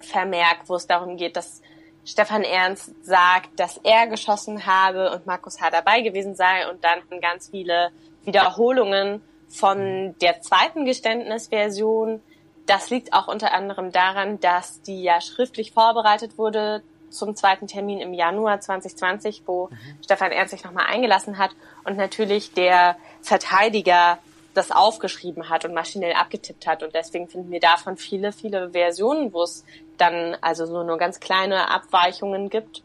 [0.02, 1.62] Vermerk, wo es darum geht, dass
[2.04, 5.72] Stefan Ernst sagt, dass er geschossen habe und Markus H.
[5.72, 7.92] dabei gewesen sei und dann ganz viele
[8.26, 12.22] Wiederholungen von der zweiten Geständnisversion.
[12.66, 18.00] Das liegt auch unter anderem daran, dass die ja schriftlich vorbereitet wurde zum zweiten Termin
[18.00, 19.78] im Januar 2020, wo mhm.
[20.04, 21.52] Stefan Ernst sich nochmal eingelassen hat
[21.84, 24.20] und natürlich der Verteidiger
[24.56, 26.82] das aufgeschrieben hat und maschinell abgetippt hat.
[26.82, 29.66] Und deswegen finden wir davon viele, viele Versionen, wo es
[29.98, 32.82] dann also so nur ganz kleine Abweichungen gibt.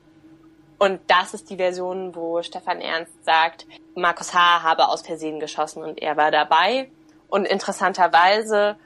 [0.79, 4.63] Und das ist die Version, wo Stefan Ernst sagt, Markus H.
[4.63, 6.91] habe aus Versehen geschossen und er war dabei.
[7.29, 8.77] Und interessanterweise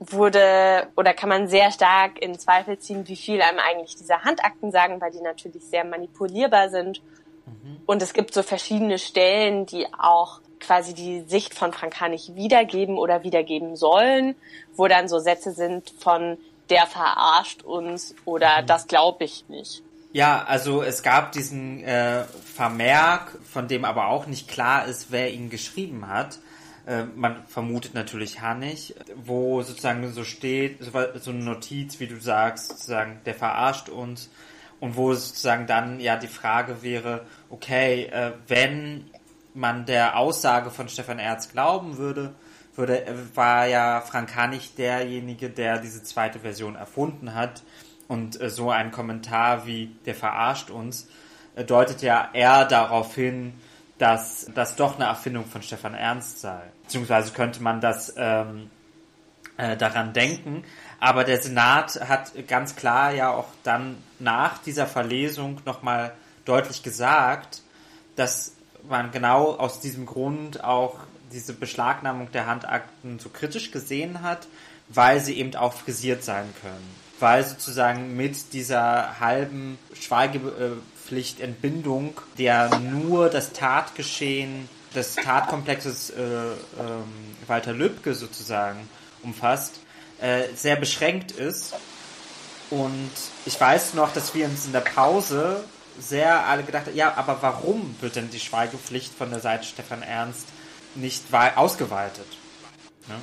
[0.00, 4.70] wurde oder kann man sehr stark in Zweifel ziehen, wie viel einem eigentlich diese Handakten
[4.70, 7.02] sagen, weil die natürlich sehr manipulierbar sind.
[7.46, 7.80] Mhm.
[7.86, 12.98] Und es gibt so verschiedene Stellen, die auch quasi die Sicht von Frank Hannig wiedergeben
[12.98, 14.34] oder wiedergeben sollen,
[14.74, 16.38] wo dann so Sätze sind von
[16.70, 18.66] der verarscht uns oder mhm.
[18.66, 19.82] das glaube ich nicht.
[20.12, 25.32] Ja, also es gab diesen äh, Vermerk, von dem aber auch nicht klar ist, wer
[25.32, 26.38] ihn geschrieben hat.
[26.88, 32.18] Äh, man vermutet natürlich Hannig, wo sozusagen so steht, so, so eine Notiz, wie du
[32.18, 34.30] sagst, sozusagen, der verarscht uns.
[34.80, 39.10] Und wo sozusagen dann ja die Frage wäre, okay, äh, wenn
[39.52, 42.34] man der Aussage von Stefan Erz glauben würde,
[42.74, 47.64] würde, war ja Frank Hannig derjenige, der diese zweite Version erfunden hat.
[48.06, 51.08] Und äh, so ein Kommentar wie der verarscht uns,
[51.54, 53.52] äh, deutet ja eher darauf hin,
[53.98, 56.62] dass das doch eine Erfindung von Stefan Ernst sei.
[56.88, 58.70] Beziehungsweise könnte man das ähm,
[59.58, 60.64] äh, daran denken.
[61.00, 66.14] Aber der Senat hat ganz klar ja auch dann nach dieser Verlesung nochmal
[66.46, 67.60] deutlich gesagt,
[68.16, 68.52] dass
[68.88, 70.96] man genau aus diesem Grund auch
[71.30, 74.46] diese Beschlagnahmung der Handakten so kritisch gesehen hat,
[74.88, 76.96] weil sie eben auch frisiert sein können.
[77.20, 86.54] Weil sozusagen mit dieser halben Schweigepflichtentbindung, der nur das Tatgeschehen des Tatkomplexes äh, äh,
[87.46, 88.88] Walter Lübcke sozusagen
[89.22, 89.80] umfasst,
[90.20, 91.74] äh, sehr beschränkt ist.
[92.70, 93.10] Und
[93.46, 95.64] ich weiß noch, dass wir uns in der Pause
[95.98, 100.02] sehr alle gedacht haben, ja, aber warum wird denn die Schweigepflicht von der Seite Stefan
[100.02, 100.46] Ernst
[100.94, 101.24] nicht
[101.56, 102.26] ausgeweitet?
[103.08, 103.16] Ne?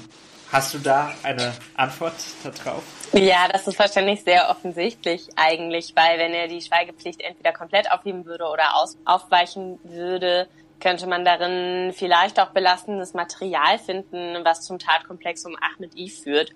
[0.52, 2.84] Hast du da eine Antwort darauf?
[3.14, 8.26] Ja, das ist wahrscheinlich sehr offensichtlich eigentlich, weil wenn er die Schweigepflicht entweder komplett aufheben
[8.26, 10.48] würde oder aus aufweichen würde,
[10.80, 16.52] könnte man darin vielleicht auch belastendes Material finden, was zum Tatkomplex um Ahmed I führt.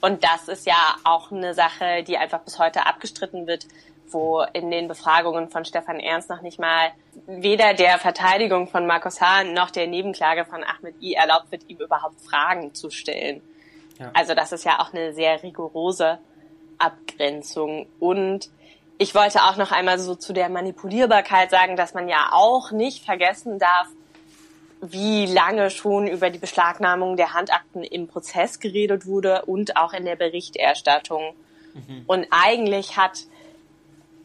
[0.00, 3.66] Und das ist ja auch eine Sache, die einfach bis heute abgestritten wird,
[4.08, 6.92] wo in den Befragungen von Stefan Ernst noch nicht mal
[7.26, 11.78] weder der Verteidigung von Markus Hahn noch der Nebenklage von Ahmed I erlaubt wird, ihm
[11.78, 13.40] überhaupt Fragen zu stellen.
[13.98, 14.10] Ja.
[14.12, 16.18] Also das ist ja auch eine sehr rigorose
[16.78, 17.86] Abgrenzung.
[17.98, 18.50] Und
[18.98, 23.04] ich wollte auch noch einmal so zu der Manipulierbarkeit sagen, dass man ja auch nicht
[23.04, 23.88] vergessen darf,
[24.80, 30.04] wie lange schon über die Beschlagnahmung der Handakten im Prozess geredet wurde und auch in
[30.04, 31.34] der Berichterstattung.
[31.72, 32.04] Mhm.
[32.06, 33.24] Und eigentlich hat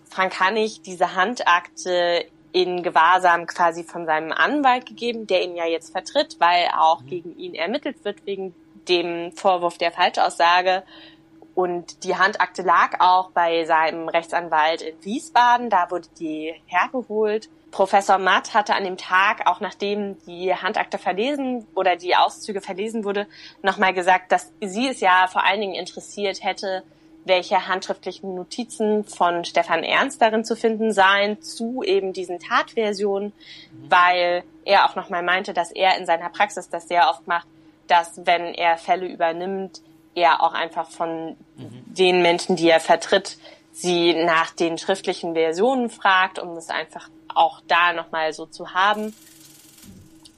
[0.09, 5.91] Frank Hannig diese Handakte in Gewahrsam quasi von seinem Anwalt gegeben, der ihn ja jetzt
[5.91, 7.07] vertritt, weil auch mhm.
[7.07, 8.53] gegen ihn ermittelt wird wegen
[8.87, 10.83] dem Vorwurf der Falschaussage.
[11.59, 17.49] Und die Handakte lag auch bei seinem Rechtsanwalt in Wiesbaden, da wurde die hergeholt.
[17.69, 23.03] Professor Matt hatte an dem Tag, auch nachdem die Handakte verlesen oder die Auszüge verlesen
[23.03, 23.27] wurde,
[23.61, 26.83] nochmal gesagt, dass sie es ja vor allen Dingen interessiert hätte,
[27.25, 33.91] welche handschriftlichen Notizen von Stefan Ernst darin zu finden seien zu eben diesen Tatversionen, mhm.
[33.91, 37.49] weil er auch nochmal meinte, dass er in seiner Praxis das sehr oft macht,
[37.87, 39.81] dass wenn er Fälle übernimmt,
[40.15, 41.83] er auch einfach von mhm.
[41.85, 43.37] den Menschen, die er vertritt,
[43.71, 49.15] sie nach den schriftlichen Versionen fragt, um es einfach auch da nochmal so zu haben.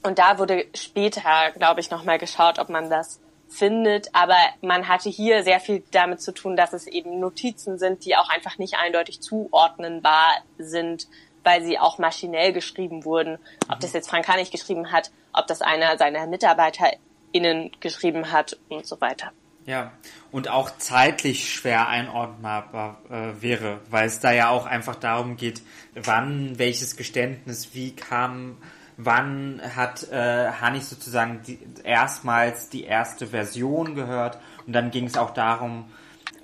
[0.02, 4.14] Und da wurde später, glaube ich, nochmal geschaut, ob man das findet.
[4.14, 8.16] Aber man hatte hier sehr viel damit zu tun, dass es eben Notizen sind, die
[8.16, 11.06] auch einfach nicht eindeutig zuordnenbar sind,
[11.44, 13.38] weil sie auch maschinell geschrieben wurden.
[13.68, 18.86] Ob das jetzt Frank Hannig geschrieben hat, ob das einer seiner MitarbeiterInnen geschrieben hat und
[18.86, 19.32] so weiter.
[19.64, 19.92] Ja,
[20.32, 25.62] und auch zeitlich schwer einordnbar äh, wäre, weil es da ja auch einfach darum geht,
[25.94, 28.56] wann welches Geständnis wie kam
[28.96, 35.16] wann hat äh, Hannig sozusagen die, erstmals die erste Version gehört und dann ging es
[35.16, 35.86] auch darum,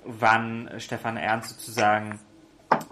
[0.03, 2.19] wann Stefan Ernst sozusagen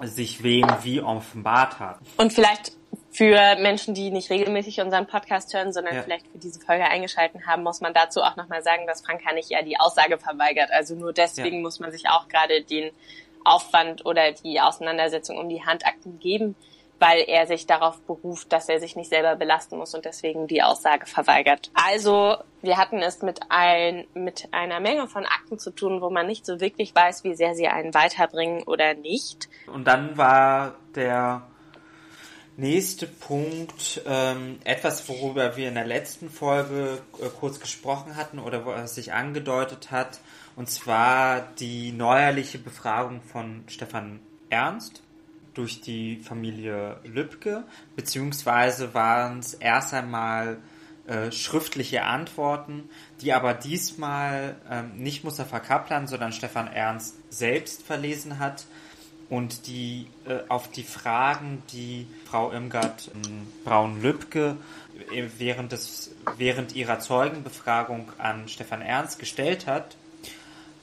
[0.03, 1.99] sich wem wie offenbart hat.
[2.17, 2.73] Und vielleicht
[3.17, 6.03] für Menschen, die nicht regelmäßig unseren Podcast hören, sondern ja.
[6.03, 9.49] vielleicht für diese Folge eingeschalten haben, muss man dazu auch nochmal sagen, dass Frank Hannig
[9.49, 10.69] ja die Aussage verweigert.
[10.71, 11.62] Also nur deswegen ja.
[11.63, 12.91] muss man sich auch gerade den
[13.43, 16.56] Aufwand oder die Auseinandersetzung um die Handakten geben,
[16.99, 20.62] weil er sich darauf beruft, dass er sich nicht selber belasten muss und deswegen die
[20.62, 21.71] Aussage verweigert.
[21.73, 26.27] Also wir hatten es mit, ein, mit einer Menge von Akten zu tun, wo man
[26.27, 29.49] nicht so wirklich weiß, wie sehr sie einen weiterbringen oder nicht.
[29.65, 31.47] Und dann war der
[32.57, 38.65] nächste Punkt ähm, etwas, worüber wir in der letzten Folge äh, kurz gesprochen hatten oder
[38.65, 40.19] wo es sich angedeutet hat,
[40.55, 45.03] und zwar die neuerliche Befragung von Stefan Ernst
[45.53, 47.63] durch die Familie Lübcke,
[47.95, 50.57] beziehungsweise waren es erst einmal
[51.05, 52.89] äh, schriftliche Antworten,
[53.21, 58.65] die aber diesmal ähm, nicht Mustafa Kaplan, sondern Stefan Ernst selbst verlesen hat
[59.29, 64.57] und die äh, auf die Fragen, die Frau Irmgard ähm, Braun-Lübcke
[65.11, 65.75] äh, während,
[66.37, 69.95] während ihrer Zeugenbefragung an Stefan Ernst gestellt hat,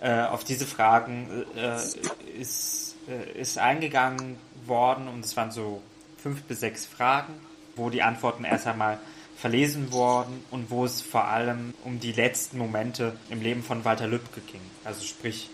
[0.00, 5.82] äh, auf diese Fragen äh, ist, äh, ist eingegangen worden und es waren so
[6.18, 7.32] fünf bis sechs Fragen,
[7.76, 8.98] wo die Antworten erst einmal
[9.36, 14.06] verlesen worden und wo es vor allem um die letzten Momente im Leben von Walter
[14.06, 14.60] Lübcke ging.
[14.84, 15.50] Also sprich,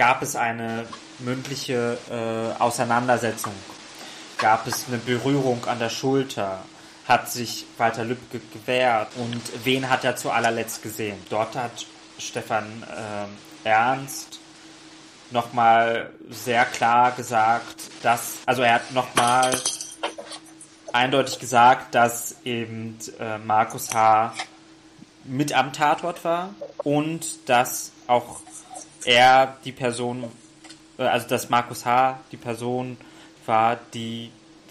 [0.00, 0.86] gab es eine
[1.18, 3.52] mündliche äh, Auseinandersetzung,
[4.38, 6.62] gab es eine Berührung an der Schulter,
[7.06, 11.18] hat sich Walter Lübcke gewehrt und wen hat er zu allerletzt gesehen?
[11.28, 11.84] Dort hat
[12.18, 14.40] Stefan äh, Ernst
[15.32, 19.54] nochmal sehr klar gesagt, dass, also er hat nochmal
[20.94, 24.32] eindeutig gesagt, dass eben äh, Markus H.
[25.24, 28.40] mit am Tatort war und dass auch
[29.04, 30.30] er die Person,
[30.98, 32.20] äh, also dass Markus H.
[32.32, 32.96] die Person
[33.46, 34.30] war, die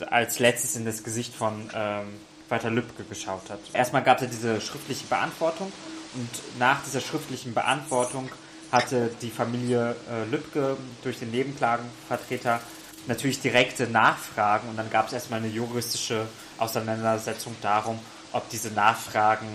[0.09, 2.07] als letztes in das Gesicht von ähm,
[2.47, 3.59] Walter Lübcke geschaut hat.
[3.73, 5.71] Erstmal gab es diese schriftliche Beantwortung
[6.15, 8.29] und nach dieser schriftlichen Beantwortung
[8.71, 12.61] hatte die Familie äh, Lübcke durch den Nebenklagenvertreter
[13.07, 17.99] natürlich direkte Nachfragen und dann gab es erstmal eine juristische Auseinandersetzung darum,
[18.31, 19.47] ob diese Nachfragen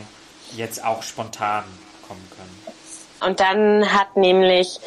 [0.56, 1.64] jetzt auch spontan
[2.06, 2.73] kommen können.
[3.24, 4.80] Und dann hat nämlich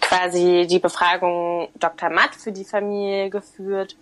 [0.00, 2.10] quasi die Befragung Dr.
[2.10, 3.96] Matt für die Familie geführt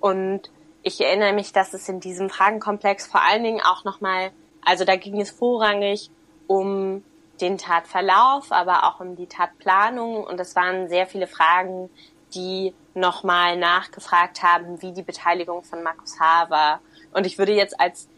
[0.00, 0.50] und
[0.82, 4.30] ich erinnere mich, dass es in diesem Fragenkomplex vor allen Dingen auch nochmal,
[4.64, 6.10] also da ging es vorrangig
[6.46, 7.04] um
[7.40, 11.90] den Tatverlauf, aber auch um die Tatplanung und es waren sehr viele Fragen,
[12.34, 16.48] die nochmal nachgefragt haben, wie die Beteiligung von Markus H.
[16.48, 16.80] war.
[17.12, 18.08] Und ich würde jetzt als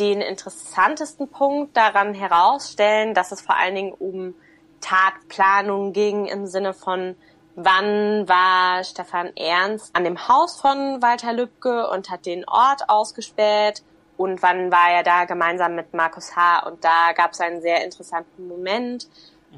[0.00, 4.34] den interessantesten Punkt daran herausstellen, dass es vor allen Dingen um
[4.80, 7.14] Tatplanung ging im Sinne von,
[7.54, 13.82] wann war Stefan Ernst an dem Haus von Walter Lübcke und hat den Ort ausgespäht
[14.16, 16.66] und wann war er da gemeinsam mit Markus H.
[16.66, 19.08] Und da gab es einen sehr interessanten Moment,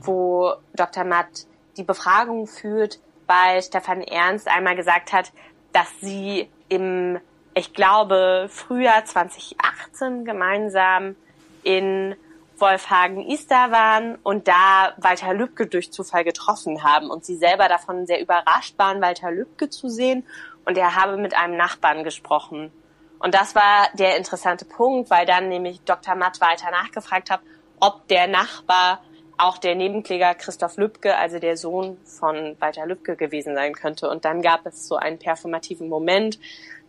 [0.00, 1.04] wo Dr.
[1.04, 5.32] Matt die Befragung führt, weil Stefan Ernst einmal gesagt hat,
[5.72, 7.18] dass sie im,
[7.54, 11.16] ich glaube, Frühjahr 2018 gemeinsam
[11.62, 12.16] in
[12.58, 18.06] Wolfhagen Easter waren und da Walter Lübcke durch Zufall getroffen haben und sie selber davon
[18.06, 20.24] sehr überrascht waren, Walter Lübcke zu sehen
[20.64, 22.70] und er habe mit einem Nachbarn gesprochen.
[23.18, 26.14] Und das war der interessante Punkt, weil dann nämlich Dr.
[26.14, 27.40] Matt weiter nachgefragt hat,
[27.80, 29.00] ob der Nachbar
[29.38, 34.08] auch der Nebenkläger Christoph Lübcke, also der Sohn von Walter Lübcke gewesen sein könnte.
[34.08, 36.38] Und dann gab es so einen performativen Moment,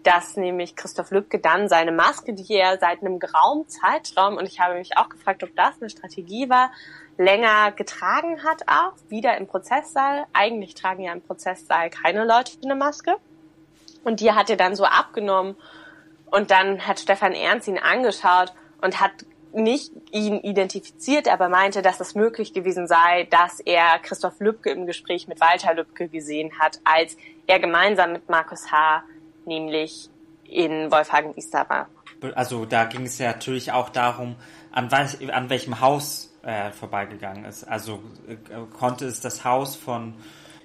[0.04, 4.60] dass nämlich Christoph Lübcke dann seine Maske, die er seit einem geraumen Zeitraum, und ich
[4.60, 6.72] habe mich auch gefragt, ob das eine Strategie war,
[7.18, 10.26] länger getragen hat auch, wieder im Prozesssaal.
[10.34, 13.16] Eigentlich tragen ja im Prozesssaal keine Leute eine Maske.
[14.04, 15.56] Und die hat er dann so abgenommen.
[16.26, 19.12] Und dann hat Stefan Ernst ihn angeschaut und hat
[19.54, 24.88] nicht ihn identifiziert, aber meinte, dass es möglich gewesen sei, dass er Christoph Lübcke im
[24.88, 29.04] Gespräch mit Walter Lübcke gesehen hat, als er gemeinsam mit Markus H.
[29.46, 30.10] nämlich
[30.44, 31.88] in Wolfhagen Easter war.
[32.36, 34.36] Also da ging es ja natürlich auch darum,
[34.72, 37.64] an, was, an welchem Haus er vorbeigegangen ist.
[37.64, 38.36] Also äh,
[38.78, 40.14] konnte es das Haus von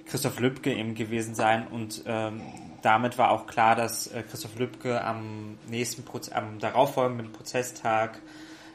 [0.06, 2.40] Christoph Lübcke eben gewesen sein und ähm,
[2.82, 8.20] damit war auch klar, dass äh, Christoph Lübcke am nächsten Proze am darauffolgenden Prozesstag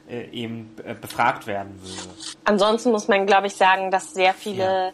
[0.10, 2.10] äh, eben äh, befragt werden würde.
[2.46, 4.92] Ansonsten muss man, glaube ich, sagen, dass sehr viele ja.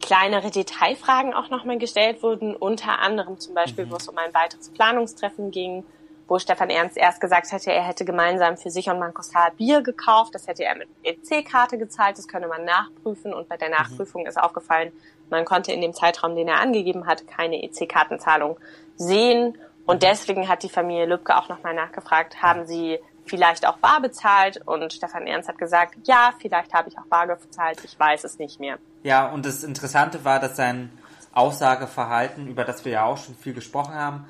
[0.00, 3.90] Kleinere Detailfragen auch nochmal gestellt wurden, unter anderem zum Beispiel, mhm.
[3.90, 5.84] wo es um ein weiteres Planungstreffen ging,
[6.28, 9.50] wo Stefan Ernst erst gesagt hätte, er hätte gemeinsam für sich und H.
[9.56, 13.68] Bier gekauft, das hätte er mit EC-Karte gezahlt, das könne man nachprüfen und bei der
[13.68, 13.74] mhm.
[13.74, 14.28] Nachprüfung mhm.
[14.28, 14.92] ist aufgefallen,
[15.30, 18.58] man konnte in dem Zeitraum, den er angegeben hat, keine EC-Kartenzahlung
[18.96, 20.00] sehen und mhm.
[20.00, 24.92] deswegen hat die Familie Lübcke auch nochmal nachgefragt, haben sie vielleicht auch bar bezahlt und
[24.92, 28.60] Stefan Ernst hat gesagt, ja, vielleicht habe ich auch bar bezahlt, ich weiß es nicht
[28.60, 28.78] mehr.
[29.06, 30.90] Ja, und das Interessante war, dass sein
[31.30, 34.24] Aussageverhalten, über das wir ja auch schon viel gesprochen haben,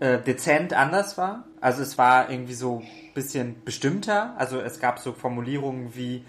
[0.00, 1.44] äh, dezent anders war.
[1.60, 4.34] Also es war irgendwie so ein bisschen bestimmter.
[4.38, 6.24] Also es gab so Formulierungen wie,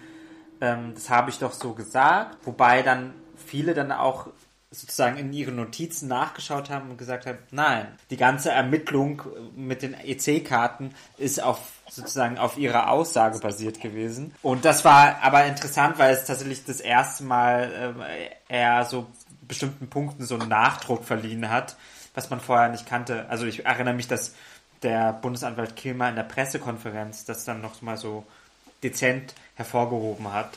[0.59, 4.27] ähm, das habe ich doch so gesagt, wobei dann viele dann auch
[4.69, 9.21] sozusagen in ihren Notizen nachgeschaut haben und gesagt haben, nein, die ganze Ermittlung
[9.55, 14.33] mit den EC-Karten ist auf sozusagen auf ihrer Aussage basiert gewesen.
[14.41, 19.07] Und das war aber interessant, weil es tatsächlich das erste Mal äh, er so
[19.41, 21.77] bestimmten Punkten so einen Nachdruck verliehen hat,
[22.13, 23.25] was man vorher nicht kannte.
[23.29, 24.35] Also ich erinnere mich, dass
[24.83, 28.25] der Bundesanwalt Kilmer in der Pressekonferenz das dann noch mal so
[28.83, 30.49] dezent hervorgehoben hat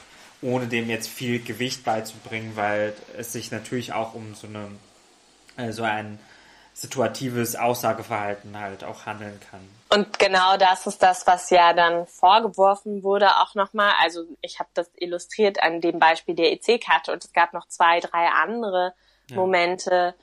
[0.42, 4.68] ohne dem jetzt viel Gewicht beizubringen, weil es sich natürlich auch um so eine
[5.57, 6.18] äh, so ein
[6.72, 9.61] situatives Aussageverhalten halt auch handeln kann.
[9.93, 13.93] Und genau das ist das, was ja dann vorgeworfen wurde, auch nochmal.
[14.01, 17.99] Also ich habe das illustriert an dem Beispiel der EC-Karte und es gab noch zwei,
[17.99, 18.95] drei andere
[19.28, 19.36] ja.
[19.36, 20.14] Momente,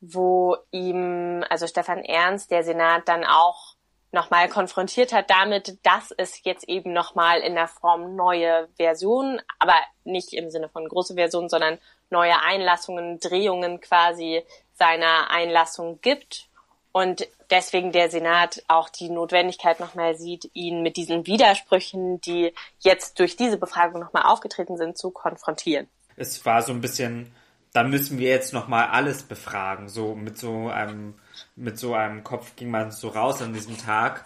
[0.00, 3.76] wo ihm, also Stefan Ernst, der Senat dann auch
[4.12, 9.74] nochmal konfrontiert hat damit, dass es jetzt eben nochmal in der Form neue Versionen, aber
[10.04, 11.78] nicht im Sinne von große Versionen, sondern
[12.10, 14.44] neue Einlassungen, Drehungen quasi
[14.74, 16.48] seiner Einlassung gibt
[16.94, 23.18] und deswegen der Senat auch die Notwendigkeit nochmal sieht, ihn mit diesen Widersprüchen, die jetzt
[23.18, 25.88] durch diese Befragung nochmal aufgetreten sind, zu konfrontieren.
[26.14, 27.34] Es war so ein bisschen,
[27.72, 31.18] da müssen wir jetzt nochmal alles befragen, so mit so einem
[31.56, 34.24] mit so einem Kopf ging man so raus an diesem Tag,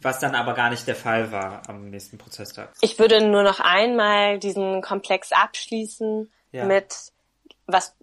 [0.00, 2.72] was dann aber gar nicht der Fall war am nächsten Prozesstag.
[2.80, 6.64] Ich würde nur noch einmal diesen Komplex abschließen ja.
[6.64, 7.12] mit,
[7.66, 7.94] was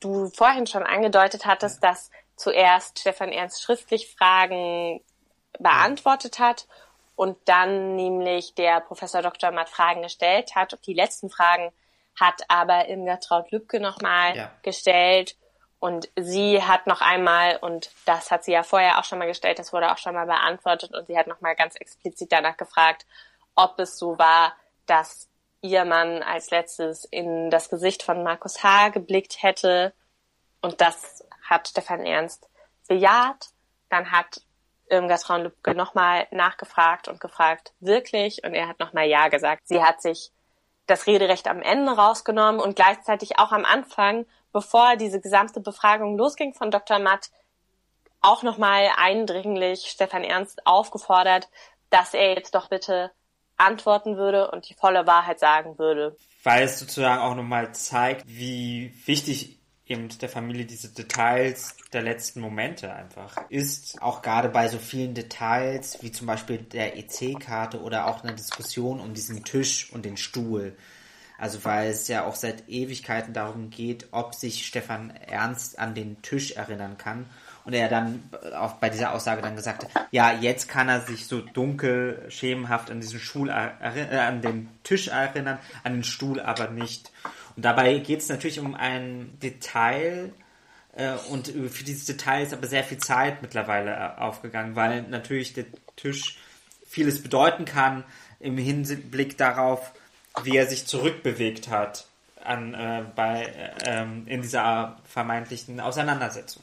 [0.00, 1.88] du vorhin schon angedeutet hattest, ja.
[1.88, 5.02] dass zuerst Stefan Ernst schriftlich Fragen
[5.58, 6.66] beantwortet hat
[7.16, 9.50] und dann nämlich der Professor Dr.
[9.50, 10.78] Matt Fragen gestellt hat.
[10.86, 11.72] Die letzten Fragen
[12.18, 14.52] hat aber Irmgard Traut-Lübke nochmal ja.
[14.62, 15.36] gestellt
[15.80, 19.58] und sie hat noch einmal, und das hat sie ja vorher auch schon mal gestellt,
[19.58, 23.06] das wurde auch schon mal beantwortet, und sie hat noch mal ganz explizit danach gefragt,
[23.54, 24.54] ob es so war,
[24.86, 25.28] dass
[25.60, 28.90] ihr Mann als letztes in das Gesicht von Markus H.
[28.90, 29.92] geblickt hätte.
[30.60, 32.48] Und das hat Stefan Ernst
[32.88, 33.48] bejaht.
[33.88, 34.40] Dann hat
[34.90, 38.44] Irmgard Traun-Lübcke nochmal nachgefragt und gefragt, wirklich?
[38.44, 39.62] Und er hat nochmal Ja gesagt.
[39.66, 40.30] Sie hat sich
[40.86, 46.54] das Rederecht am Ende rausgenommen und gleichzeitig auch am Anfang bevor diese gesamte Befragung losging
[46.54, 46.98] von Dr.
[46.98, 47.30] Matt,
[48.20, 51.48] auch nochmal eindringlich Stefan Ernst aufgefordert,
[51.90, 53.12] dass er jetzt doch bitte
[53.56, 56.16] antworten würde und die volle Wahrheit sagen würde.
[56.42, 59.57] Weil es sozusagen auch nochmal zeigt, wie wichtig
[59.88, 64.00] eben der Familie diese Details der letzten Momente einfach ist.
[64.02, 69.00] Auch gerade bei so vielen Details, wie zum Beispiel der EC-Karte oder auch eine Diskussion
[69.00, 70.76] um diesen Tisch und den Stuhl.
[71.38, 76.20] Also weil es ja auch seit Ewigkeiten darum geht, ob sich Stefan Ernst an den
[76.20, 77.26] Tisch erinnern kann.
[77.64, 78.22] Und er dann
[78.56, 82.90] auch bei dieser Aussage dann gesagt hat, ja, jetzt kann er sich so dunkel, schemenhaft
[82.90, 87.12] an diesen Stuhl, äh, an den Tisch erinnern, an den Stuhl aber nicht.
[87.58, 90.32] Und dabei geht es natürlich um ein Detail,
[90.92, 95.54] äh, und für dieses Detail ist aber sehr viel Zeit mittlerweile äh, aufgegangen, weil natürlich
[95.54, 95.64] der
[95.96, 96.38] Tisch
[96.86, 98.04] vieles bedeuten kann
[98.38, 99.90] im Hinblick darauf,
[100.44, 102.06] wie er sich zurückbewegt hat
[102.44, 106.62] an, äh, bei, äh, ähm, in dieser vermeintlichen Auseinandersetzung.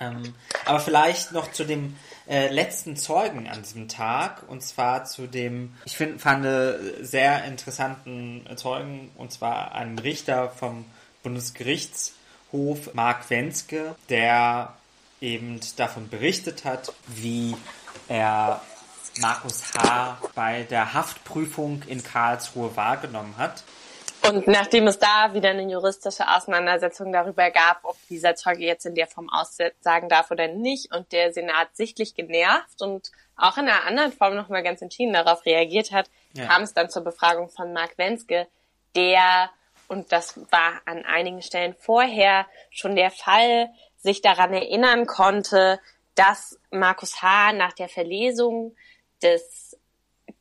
[0.00, 0.34] Ähm,
[0.64, 1.94] aber vielleicht noch zu dem
[2.28, 6.46] äh, letzten Zeugen an diesem Tag, und zwar zu dem, ich find, fand
[7.00, 10.84] sehr interessanten Zeugen, und zwar einem Richter vom
[11.22, 14.74] Bundesgerichtshof, Mark Wenske, der
[15.20, 17.56] eben davon berichtet hat, wie
[18.08, 18.60] er
[19.20, 20.18] Markus H.
[20.34, 23.62] bei der Haftprüfung in Karlsruhe wahrgenommen hat.
[24.28, 28.94] Und nachdem es da wieder eine juristische Auseinandersetzung darüber gab, ob dieser Zeuge jetzt in
[28.94, 33.84] der Form aussagen darf oder nicht, und der Senat sichtlich genervt und auch in einer
[33.84, 36.46] anderen Form nochmal ganz entschieden darauf reagiert hat, ja.
[36.46, 38.46] kam es dann zur Befragung von Mark Wenske,
[38.94, 39.50] der,
[39.88, 45.80] und das war an einigen Stellen vorher schon der Fall, sich daran erinnern konnte,
[46.14, 47.52] dass Markus H.
[47.52, 48.74] nach der Verlesung
[49.22, 49.76] des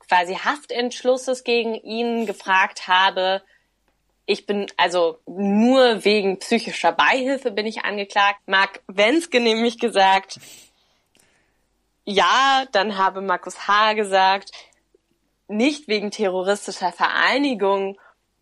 [0.07, 3.41] quasi Haftentschlusses gegen ihn gefragt habe,
[4.25, 8.39] ich bin also nur wegen psychischer Beihilfe bin ich angeklagt.
[8.47, 10.39] Mark Wenske nämlich gesagt,
[12.05, 13.93] ja, dann habe Markus H.
[13.93, 14.51] gesagt,
[15.47, 17.97] nicht wegen terroristischer Vereinigung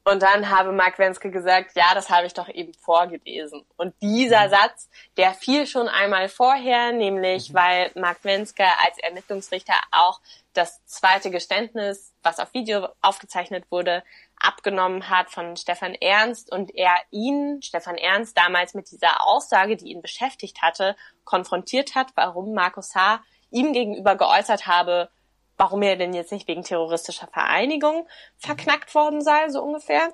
[0.06, 3.66] und dann habe Mark Wenske gesagt, ja, das habe ich doch eben vorgelesen.
[3.78, 4.52] Und dieser mhm.
[4.52, 7.54] Satz, der fiel schon einmal vorher, nämlich mhm.
[7.54, 10.20] weil Mark Wenske als Ermittlungsrichter auch
[10.54, 14.04] das zweite Geständnis, was auf Video aufgezeichnet wurde,
[14.44, 19.91] abgenommen hat von Stefan Ernst und er ihn, Stefan Ernst, damals mit dieser Aussage, die
[19.91, 23.22] ihn beschäftigt hatte, konfrontiert hat, warum Markus H.
[23.52, 25.10] ihm gegenüber geäußert habe,
[25.58, 30.14] warum er denn jetzt nicht wegen terroristischer Vereinigung verknackt worden sei, so ungefähr.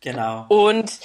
[0.00, 0.46] Genau.
[0.48, 0.98] Und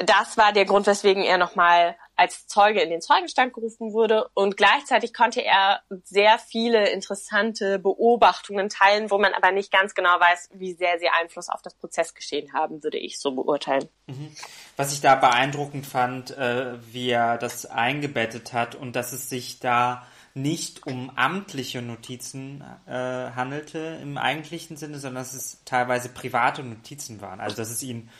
[0.00, 4.58] das war der Grund, weswegen er nochmal als Zeuge in den Zeugenstand gerufen wurde und
[4.58, 10.50] gleichzeitig konnte er sehr viele interessante Beobachtungen teilen, wo man aber nicht ganz genau weiß,
[10.52, 13.88] wie sehr sie Einfluss auf das Prozessgeschehen haben, würde ich so beurteilen.
[14.06, 14.36] Mhm.
[14.76, 19.58] Was ich da beeindruckend fand, äh, wie er das eingebettet hat und dass es sich
[19.58, 26.62] da nicht um amtliche Notizen äh, handelte im eigentlichen Sinne, sondern dass es teilweise private
[26.62, 27.40] Notizen waren.
[27.40, 28.10] Also dass es ihn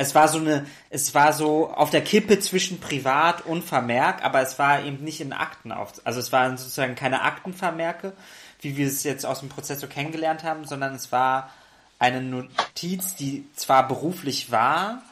[0.00, 4.40] es war so eine, es war so auf der Kippe zwischen Privat und Vermerk, aber
[4.40, 8.14] es war eben nicht in Akten auf, also es waren sozusagen keine Aktenvermerke,
[8.62, 11.50] wie wir es jetzt aus dem Prozess so kennengelernt haben, sondern es war
[11.98, 15.02] eine Notiz, die zwar beruflich war,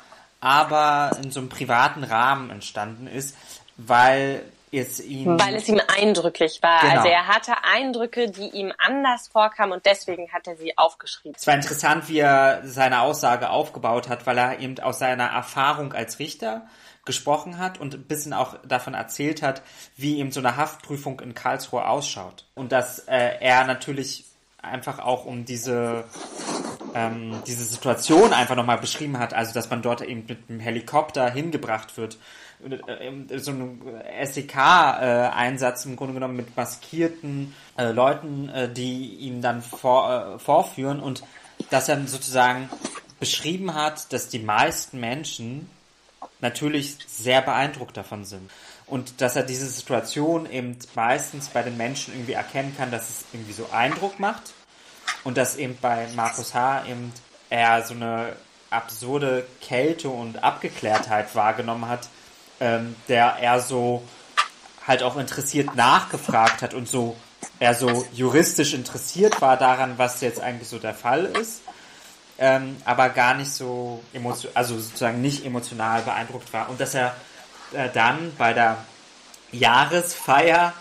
[0.41, 3.37] aber in so einem privaten Rahmen entstanden ist,
[3.77, 5.39] weil es ihm...
[5.39, 6.81] Weil es ihm eindrücklich war.
[6.81, 6.95] Genau.
[6.95, 11.37] Also er hatte Eindrücke, die ihm anders vorkamen und deswegen hat er sie aufgeschrieben.
[11.39, 15.93] Es war interessant, wie er seine Aussage aufgebaut hat, weil er eben aus seiner Erfahrung
[15.93, 16.67] als Richter
[17.05, 19.63] gesprochen hat und ein bisschen auch davon erzählt hat,
[19.97, 22.45] wie eben so eine Haftprüfung in Karlsruhe ausschaut.
[22.55, 24.25] Und dass äh, er natürlich
[24.61, 26.05] einfach auch um diese
[26.95, 31.31] ähm, diese Situation einfach nochmal beschrieben hat, also dass man dort eben mit einem Helikopter
[31.31, 32.19] hingebracht wird,
[33.37, 33.81] so ein
[34.23, 41.01] SEK-Einsatz im Grunde genommen mit maskierten äh, Leuten, äh, die ihn dann vor, äh, vorführen
[41.01, 41.23] und
[41.71, 42.69] dass er sozusagen
[43.21, 45.69] beschrieben hat, dass die meisten Menschen
[46.41, 48.51] natürlich sehr beeindruckt davon sind.
[48.87, 53.25] Und dass er diese Situation eben meistens bei den Menschen irgendwie erkennen kann, dass es
[53.33, 54.55] irgendwie so Eindruck macht.
[55.25, 56.87] Und dass eben bei Markus H.
[56.87, 57.13] eben
[57.51, 58.37] er so eine
[58.71, 62.09] absurde Kälte und Abgeklärtheit wahrgenommen hat,
[62.61, 64.03] ähm, der er so
[64.87, 67.17] halt auch interessiert nachgefragt hat und so
[67.61, 71.61] er so juristisch interessiert war daran, was jetzt eigentlich so der Fall ist
[72.39, 76.71] ähm, aber gar nicht so emotional, also sozusagen nicht emotional beeindruckt war.
[76.71, 77.15] Und dass er
[77.73, 78.79] äh, dann bei der
[79.51, 80.73] Jahresfeier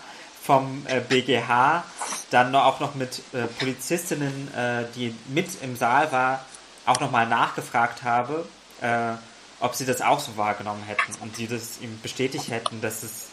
[0.42, 1.84] vom äh, BGH
[2.30, 6.44] dann auch noch mit äh, Polizistinnen, äh, die mit im Saal war,
[6.86, 8.46] auch nochmal nachgefragt habe,
[8.80, 9.14] äh,
[9.60, 13.28] ob sie das auch so wahrgenommen hätten und sie das ihm bestätigt hätten, dass es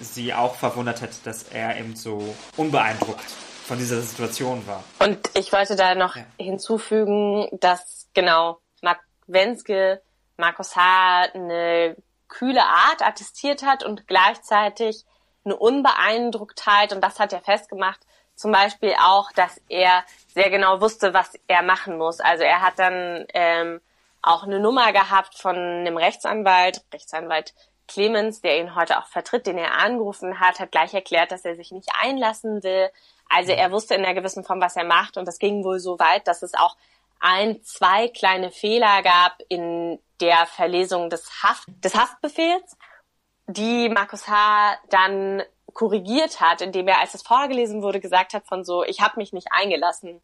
[0.00, 3.30] sie auch verwundert hätte, dass er eben so unbeeindruckt
[3.66, 4.84] von dieser Situation war.
[4.98, 6.24] Und ich wollte da noch ja.
[6.38, 10.02] hinzufügen, dass genau Mark Wenske
[10.36, 11.28] Markus H.
[11.34, 11.96] eine
[12.28, 15.04] kühle Art attestiert hat und gleichzeitig
[15.44, 18.00] eine Unbeeindrucktheit und das hat er festgemacht.
[18.34, 20.02] Zum Beispiel auch, dass er
[20.34, 22.18] sehr genau wusste, was er machen muss.
[22.18, 23.80] Also er hat dann ähm,
[24.24, 27.54] auch eine Nummer gehabt von einem Rechtsanwalt, Rechtsanwalt
[27.86, 31.54] Clemens, der ihn heute auch vertritt, den er angerufen hat, hat gleich erklärt, dass er
[31.54, 32.90] sich nicht einlassen will,
[33.28, 35.98] also er wusste in einer gewissen Form, was er macht und das ging wohl so
[35.98, 36.76] weit, dass es auch
[37.20, 42.76] ein, zwei kleine Fehler gab in der Verlesung des, Haft, des Haftbefehls,
[43.46, 44.76] die Markus H.
[44.90, 49.14] dann korrigiert hat, indem er, als es vorgelesen wurde, gesagt hat von so, ich habe
[49.16, 50.22] mich nicht eingelassen.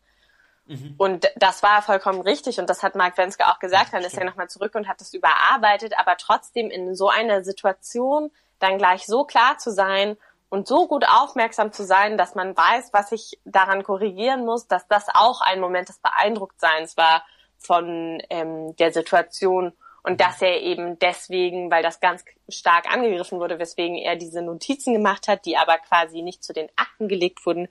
[0.71, 0.95] Mhm.
[0.99, 3.93] Und das war vollkommen richtig und das hat Mark Wenske auch gesagt.
[3.93, 8.31] Dann ist er nochmal zurück und hat das überarbeitet, aber trotzdem in so einer Situation
[8.61, 10.17] dann gleich so klar zu sein
[10.49, 14.87] und so gut aufmerksam zu sein, dass man weiß, was ich daran korrigieren muss, dass
[14.87, 17.25] das auch ein Moment des Beeindrucktseins war
[17.59, 19.73] von ähm, der Situation
[20.05, 24.95] und dass er eben deswegen, weil das ganz stark angegriffen wurde, weswegen er diese Notizen
[24.95, 27.69] gemacht hat, die aber quasi nicht zu den Akten gelegt wurden,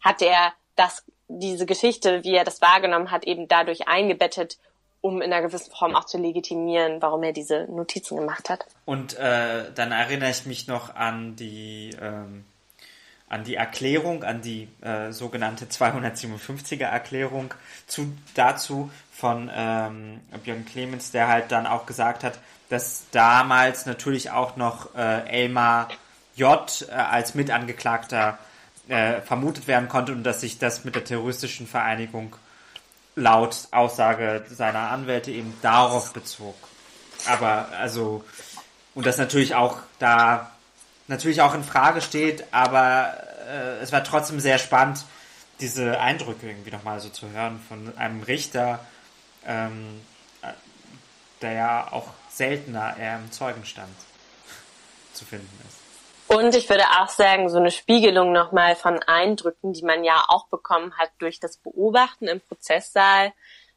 [0.00, 1.04] hat er das,
[1.38, 4.58] diese Geschichte, wie er das wahrgenommen hat, eben dadurch eingebettet
[5.02, 8.66] um in einer gewissen Form auch zu legitimieren, warum er diese Notizen gemacht hat.
[8.84, 12.44] Und äh, dann erinnere ich mich noch an die ähm,
[13.30, 17.54] an die Erklärung, an die äh, sogenannte 257er Erklärung
[17.86, 24.32] zu, dazu von ähm, Björn Clemens, der halt dann auch gesagt hat, dass damals natürlich
[24.32, 25.88] auch noch äh, Elmar
[26.34, 26.88] J.
[26.88, 28.36] Äh, als Mitangeklagter
[28.90, 32.34] äh, vermutet werden konnte und dass sich das mit der terroristischen Vereinigung
[33.14, 36.56] laut Aussage seiner Anwälte eben darauf bezog.
[37.26, 38.24] Aber also,
[38.94, 40.50] und das natürlich auch da
[41.06, 43.14] natürlich auch in Frage steht, aber
[43.48, 45.04] äh, es war trotzdem sehr spannend,
[45.60, 48.80] diese Eindrücke irgendwie nochmal so zu hören von einem Richter,
[49.46, 50.00] ähm,
[51.42, 53.94] der ja auch seltener eher im Zeugenstand
[55.12, 55.79] zu finden ist.
[56.32, 60.46] Und ich würde auch sagen, so eine Spiegelung nochmal von Eindrücken, die man ja auch
[60.46, 63.32] bekommen hat durch das Beobachten im Prozesssaal,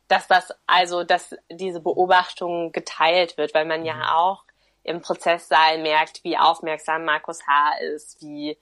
[0.07, 4.03] dass das, also, dass diese Beobachtung geteilt wird, weil man ja mhm.
[4.03, 4.43] auch
[4.83, 7.79] im Prozesssaal merkt, wie aufmerksam Markus H.
[7.95, 8.55] ist, wie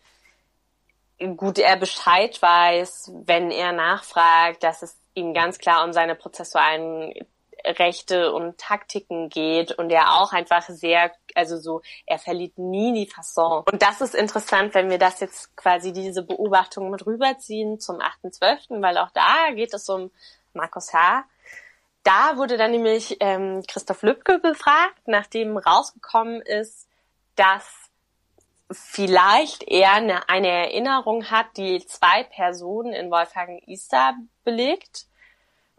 [1.35, 7.13] gut er Bescheid weiß, wenn er nachfragt, dass es ihm ganz klar um seine prozessualen
[7.65, 13.09] Rechte und Taktiken geht und er auch einfach sehr, also so, er verliert nie die
[13.09, 13.63] Fasson.
[13.71, 18.81] Und das ist interessant, wenn wir das jetzt quasi diese Beobachtung mit rüberziehen zum 8.12.,
[18.81, 20.11] weil auch da geht es um
[20.53, 21.23] Markus H.
[22.03, 26.87] Da wurde dann nämlich ähm, Christoph Lübcke befragt, nachdem rausgekommen ist,
[27.35, 27.91] dass
[28.71, 35.07] vielleicht er eine, Erinnerung hat, die zwei Personen in Wolfgang Easter belegt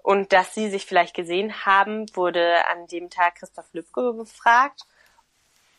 [0.02, 4.82] und dass sie sich vielleicht gesehen haben, wurde an dem Tag Christoph Lübcke befragt.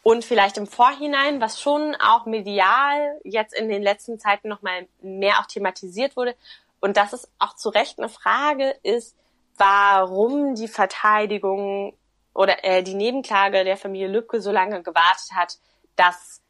[0.02, 5.40] Und vielleicht im Vorhinein, was schon auch medial jetzt in den letzten Zeiten nochmal mehr
[5.40, 6.36] auch thematisiert wurde,
[6.82, 9.16] und das ist auch zu Recht eine Frage, ist,
[9.58, 11.96] warum die Verteidigung
[12.34, 15.58] oder äh, die Nebenklage der Familie Lübcke so lange gewartet hat,
[15.96, 16.42] dass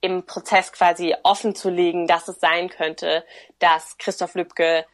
[0.00, 3.24] im Prozess quasi offen zu legen, dass es sein könnte,
[3.60, 4.84] dass Christoph Lübcke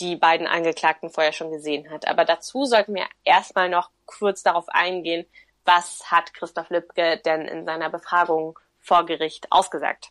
[0.00, 2.06] die beiden Angeklagten vorher schon gesehen hat.
[2.06, 5.26] Aber dazu sollten wir erstmal noch kurz darauf eingehen,
[5.64, 10.10] was hat Christoph Lübcke denn in seiner Befragung vor Gericht ausgesagt?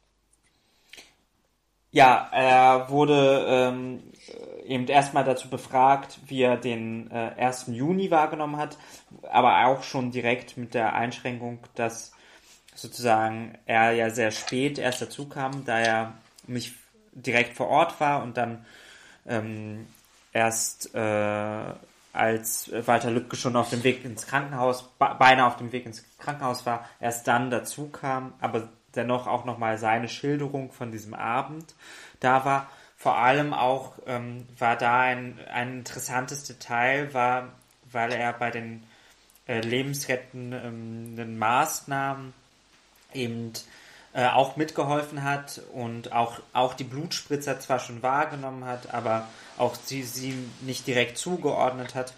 [1.90, 4.04] Ja, er wurde ähm,
[4.66, 7.68] eben erstmal dazu befragt, wie er den äh, 1.
[7.68, 8.78] Juni wahrgenommen hat,
[9.24, 12.12] aber auch schon direkt mit der Einschränkung, dass
[12.76, 16.14] sozusagen er ja sehr spät erst dazu kam, da er
[16.46, 16.76] nicht
[17.14, 18.66] direkt vor Ort war und dann
[19.28, 19.88] ähm,
[20.34, 21.74] erst äh,
[22.14, 26.66] als Walter Lübcke schon auf dem Weg ins Krankenhaus, beinahe auf dem Weg ins Krankenhaus
[26.66, 31.76] war, erst dann dazu kam, aber dennoch auch nochmal seine Schilderung von diesem Abend
[32.20, 32.70] da war.
[32.98, 37.50] Vor allem auch ähm, war da ein, ein interessantes Detail, war,
[37.92, 38.84] weil er bei den
[39.48, 42.34] äh, lebensrettenden ähm, Maßnahmen
[43.14, 43.54] eben
[44.18, 49.28] äh, auch mitgeholfen hat und auch, auch die Blutspritzer zwar schon wahrgenommen hat, aber
[49.60, 52.16] auch sie, sie nicht direkt zugeordnet hat.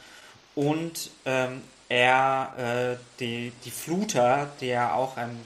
[0.55, 5.45] Und ähm, er äh, die, die Fluter, der auch ein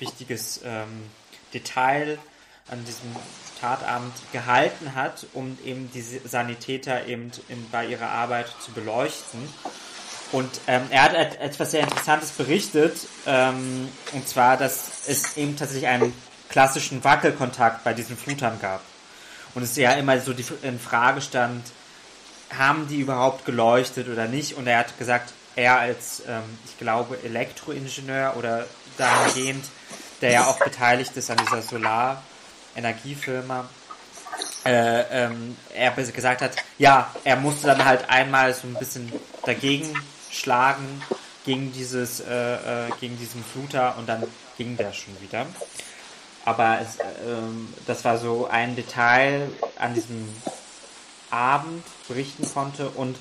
[0.00, 1.08] wichtiges ähm,
[1.54, 2.18] Detail
[2.68, 3.14] an diesem
[3.60, 9.48] Tatabend gehalten hat, um eben diese Sanitäter eben in, bei ihrer Arbeit zu beleuchten.
[10.32, 15.86] Und ähm, er hat etwas sehr Interessantes berichtet, ähm, und zwar, dass es eben tatsächlich
[15.86, 16.14] einen
[16.48, 18.80] klassischen Wackelkontakt bei diesen Flutern gab.
[19.54, 21.62] Und es ja immer so die in Frage stand,
[22.56, 24.56] haben die überhaupt geleuchtet oder nicht?
[24.56, 28.64] Und er hat gesagt, er als, ähm, ich glaube, Elektroingenieur oder
[28.96, 29.66] dahingehend,
[30.22, 33.68] der ja auch beteiligt ist an dieser Solarenergiefirma,
[34.64, 39.12] äh, ähm, er gesagt hat, ja, er musste dann halt einmal so ein bisschen
[39.44, 39.92] dagegen
[40.32, 41.02] schlagen
[41.44, 44.24] gegen dieses, äh, äh, gegen diesen Fluter und dann
[44.58, 45.46] ging der schon wieder.
[46.44, 50.28] Aber es, ähm, das war so ein Detail an diesem
[51.30, 53.16] Abend berichten konnte und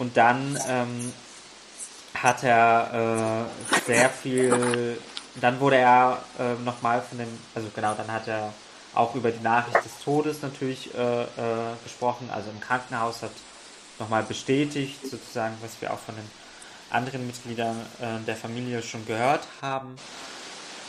[0.00, 1.12] und dann ähm,
[2.14, 3.46] hat er
[3.76, 4.98] äh, sehr viel.
[5.38, 8.52] Dann wurde er äh, nochmal von den, also genau, dann hat er
[8.94, 11.26] auch über die Nachricht des Todes natürlich äh, äh,
[11.84, 12.30] gesprochen.
[12.32, 13.30] Also im Krankenhaus hat
[13.98, 16.30] nochmal bestätigt, sozusagen, was wir auch von den
[16.90, 19.96] anderen Mitgliedern äh, der Familie schon gehört haben.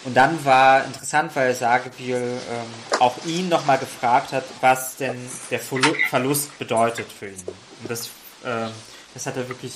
[0.03, 5.15] Und dann war interessant, weil Sagebiel ähm, auch ihn nochmal gefragt hat, was denn
[5.51, 7.43] der Verlust bedeutet für ihn.
[7.81, 8.07] Und das,
[8.43, 8.69] äh,
[9.13, 9.73] das hat er wirklich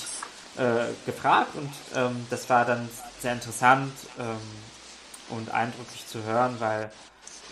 [0.58, 4.38] äh, gefragt und ähm, das war dann sehr interessant ähm,
[5.30, 6.90] und eindrücklich zu hören, weil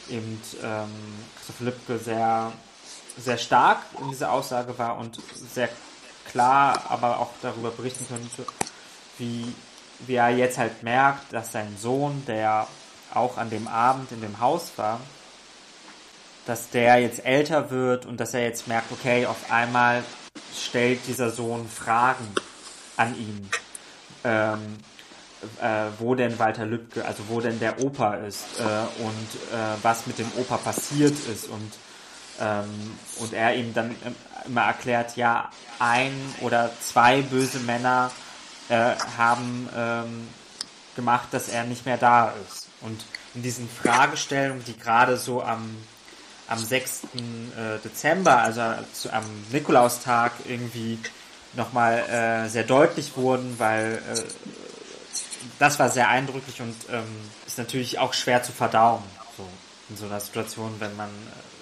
[0.09, 0.89] eben ähm,
[1.37, 2.51] Christoph Lübcke sehr,
[3.17, 5.19] sehr stark in dieser Aussage war und
[5.53, 5.69] sehr
[6.33, 8.51] klar aber auch darüber berichten könnte,
[9.17, 9.53] wie,
[9.99, 12.67] wie er jetzt halt merkt, dass sein Sohn, der
[13.13, 14.99] auch an dem Abend in dem Haus war,
[16.45, 20.03] dass der jetzt älter wird und dass er jetzt merkt, okay, auf einmal
[20.53, 22.27] stellt dieser Sohn Fragen
[22.97, 23.49] an ihn.
[24.25, 24.77] Ähm,
[25.61, 28.63] äh, wo denn Walter Lübcke, also wo denn der Opa ist äh,
[29.03, 31.73] und äh, was mit dem Opa passiert ist und
[32.39, 33.95] ähm, und er ihm dann
[34.45, 38.11] immer erklärt, ja, ein oder zwei böse Männer
[38.69, 40.27] äh, haben ähm,
[40.95, 42.67] gemacht, dass er nicht mehr da ist.
[42.81, 45.75] Und in diesen Fragestellungen, die gerade so am,
[46.47, 47.03] am 6.
[47.03, 48.61] Äh, Dezember, also
[49.11, 50.99] am Nikolaustag irgendwie
[51.53, 54.21] nochmal äh, sehr deutlich wurden, weil äh,
[55.59, 57.03] das war sehr eindrücklich und ähm,
[57.45, 59.03] ist natürlich auch schwer zu verdauen,
[59.37, 59.47] so
[59.89, 61.52] in so einer Situation, wenn man, äh,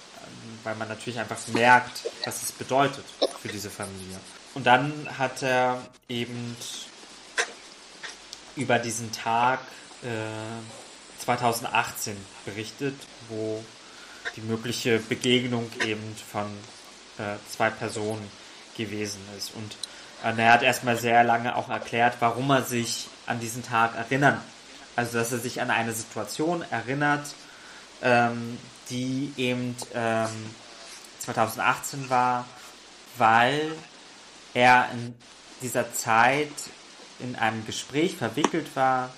[0.64, 3.04] weil man natürlich einfach merkt, was es bedeutet
[3.40, 4.18] für diese Familie.
[4.54, 6.56] Und dann hat er eben
[8.56, 9.60] über diesen Tag
[10.02, 12.94] äh, 2018 berichtet,
[13.28, 13.64] wo
[14.36, 16.46] die mögliche Begegnung eben von
[17.18, 18.30] äh, zwei Personen
[18.76, 19.54] gewesen ist.
[19.54, 19.76] Und
[20.22, 24.40] äh, er hat erstmal sehr lange auch erklärt, warum er sich an diesen Tag erinnern.
[24.96, 27.34] Also dass er sich an eine Situation erinnert,
[28.02, 28.58] ähm,
[28.90, 30.28] die eben ähm,
[31.20, 32.44] 2018 war,
[33.16, 33.72] weil
[34.54, 35.14] er in
[35.62, 36.50] dieser Zeit
[37.20, 39.10] in einem Gespräch verwickelt war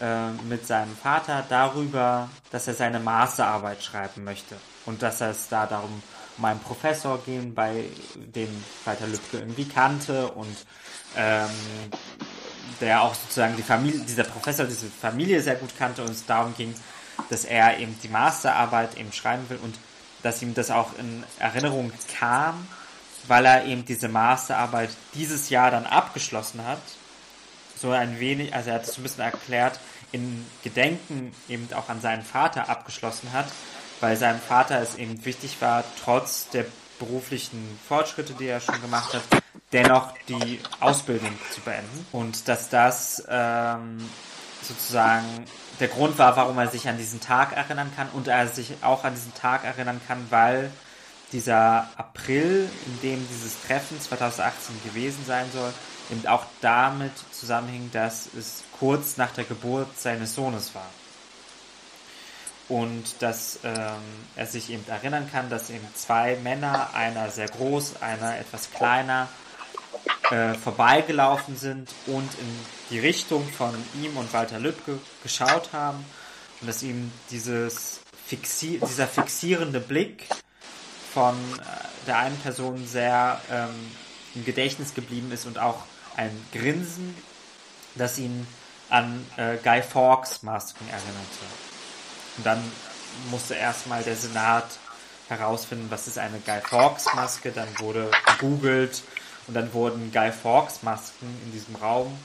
[0.00, 5.66] äh, mit seinem Vater darüber, dass er seine Masterarbeit schreiben möchte und dass es da
[5.66, 6.02] darum
[6.38, 7.84] um einen Professor gehen, bei
[8.14, 8.48] dem
[8.84, 10.56] Walter Lübcke irgendwie kannte und
[11.16, 11.50] ähm,
[12.80, 16.54] der auch sozusagen die Familie, dieser Professor diese Familie sehr gut kannte und es darum
[16.56, 16.74] ging,
[17.30, 19.76] dass er eben die Masterarbeit eben schreiben will und
[20.22, 22.66] dass ihm das auch in Erinnerung kam,
[23.28, 26.80] weil er eben diese Masterarbeit dieses Jahr dann abgeschlossen hat
[27.82, 29.78] so ein wenig, also er hat es ein bisschen erklärt,
[30.12, 33.46] in Gedenken eben auch an seinen Vater abgeschlossen hat,
[34.00, 36.64] weil seinem Vater es eben wichtig war, trotz der
[36.98, 39.22] beruflichen Fortschritte, die er schon gemacht hat,
[39.72, 42.06] dennoch die Ausbildung zu beenden.
[42.12, 44.08] Und dass das ähm,
[44.62, 45.44] sozusagen
[45.80, 49.04] der Grund war, warum er sich an diesen Tag erinnern kann und er sich auch
[49.04, 50.70] an diesen Tag erinnern kann, weil
[51.32, 55.72] dieser April, in dem dieses Treffen 2018 gewesen sein soll,
[56.10, 60.88] eben auch damit zusammenhing, dass es kurz nach der Geburt seines Sohnes war.
[62.68, 64.00] Und dass ähm,
[64.36, 69.28] er sich eben erinnern kann, dass eben zwei Männer, einer sehr groß, einer etwas kleiner,
[70.30, 72.58] äh, vorbeigelaufen sind und in
[72.90, 76.04] die Richtung von ihm und Walter Lübcke geschaut haben
[76.60, 80.26] und dass ihm dieses Fixi dieser fixierende Blick
[81.12, 83.70] von äh, der einen Person sehr ähm,
[84.34, 85.82] im Gedächtnis geblieben ist und auch
[86.16, 87.14] ein Grinsen,
[87.94, 88.46] das ihn
[88.88, 91.44] an äh, Guy Fawkes Masken erinnerte.
[92.38, 92.72] Und dann
[93.30, 94.66] musste erstmal der Senat
[95.28, 97.52] herausfinden, was ist eine Guy Fawkes Maske.
[97.52, 99.02] Dann wurde gegoogelt
[99.46, 102.16] und dann wurden Guy Fawkes Masken in diesem Raum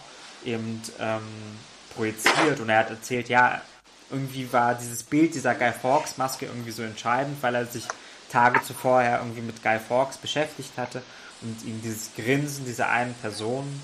[0.45, 1.57] eben ähm,
[1.95, 3.61] projiziert und er hat erzählt, ja,
[4.09, 7.86] irgendwie war dieses Bild dieser Guy Fawkes Maske irgendwie so entscheidend, weil er sich
[8.30, 11.01] Tage zuvor ja irgendwie mit Guy Fawkes beschäftigt hatte
[11.41, 13.82] und ihm dieses Grinsen dieser einen Person,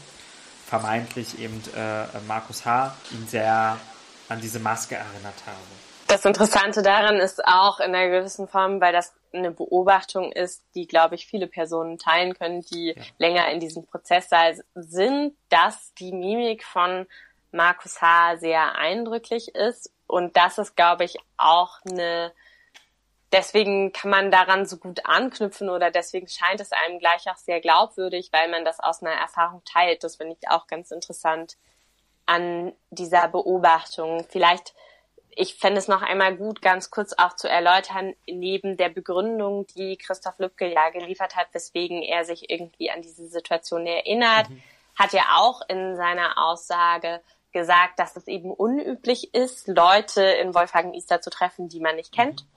[0.67, 3.77] vermeintlich eben äh, Markus H., ihn sehr
[4.29, 5.57] an diese Maske erinnert habe.
[6.07, 10.88] Das Interessante daran ist auch in einer gewissen Form, weil das eine Beobachtung ist, die,
[10.88, 13.03] glaube ich, viele Personen teilen können, die ja.
[13.17, 14.29] länger in diesem Prozess
[14.75, 17.07] sind, dass die Mimik von
[17.51, 18.38] Markus H.
[18.38, 19.91] sehr eindrücklich ist.
[20.07, 22.31] Und das ist, glaube ich, auch eine
[23.34, 27.59] deswegen kann man daran so gut anknüpfen oder deswegen scheint es einem gleich auch sehr
[27.59, 30.03] glaubwürdig, weil man das aus einer Erfahrung teilt.
[30.03, 31.57] Das finde ich auch ganz interessant
[32.25, 34.25] an dieser Beobachtung.
[34.29, 34.73] Vielleicht,
[35.36, 39.97] ich fände es noch einmal gut, ganz kurz auch zu erläutern, neben der Begründung, die
[39.97, 44.61] Christoph Lübcke ja geliefert hat, weswegen er sich irgendwie an diese Situation erinnert, mhm.
[44.97, 47.21] hat er auch in seiner Aussage
[47.51, 52.11] gesagt, dass es eben unüblich ist, Leute in Wolfhagen Easter zu treffen, die man nicht
[52.11, 52.41] kennt.
[52.41, 52.53] Mhm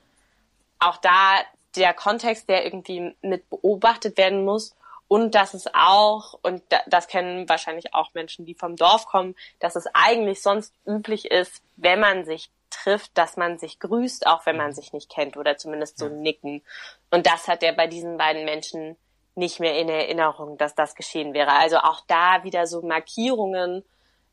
[0.78, 1.36] auch da
[1.74, 4.74] der Kontext, der irgendwie mit beobachtet werden muss
[5.08, 9.76] und dass es auch, und das kennen wahrscheinlich auch Menschen, die vom Dorf kommen, dass
[9.76, 12.50] es eigentlich sonst üblich ist, wenn man sich
[12.82, 16.62] trifft, dass man sich grüßt, auch wenn man sich nicht kennt oder zumindest so nicken.
[17.10, 18.96] Und das hat er bei diesen beiden Menschen
[19.34, 21.52] nicht mehr in Erinnerung, dass das geschehen wäre.
[21.52, 23.84] Also auch da wieder so Markierungen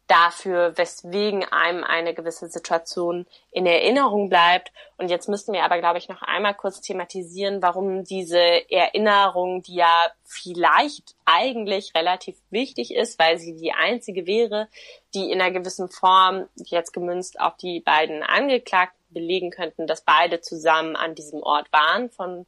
[0.08, 4.72] dafür, weswegen einem eine gewisse Situation in Erinnerung bleibt.
[4.98, 8.40] Und jetzt müssten wir aber, glaube ich, noch einmal kurz thematisieren, warum diese
[8.70, 14.68] Erinnerung, die ja vielleicht eigentlich relativ wichtig ist, weil sie die einzige wäre,
[15.14, 20.42] die in einer gewissen Form, jetzt gemünzt auf die beiden Angeklagten, belegen könnten, dass beide
[20.42, 22.48] zusammen an diesem Ort waren von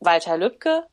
[0.00, 0.84] Walter Lübcke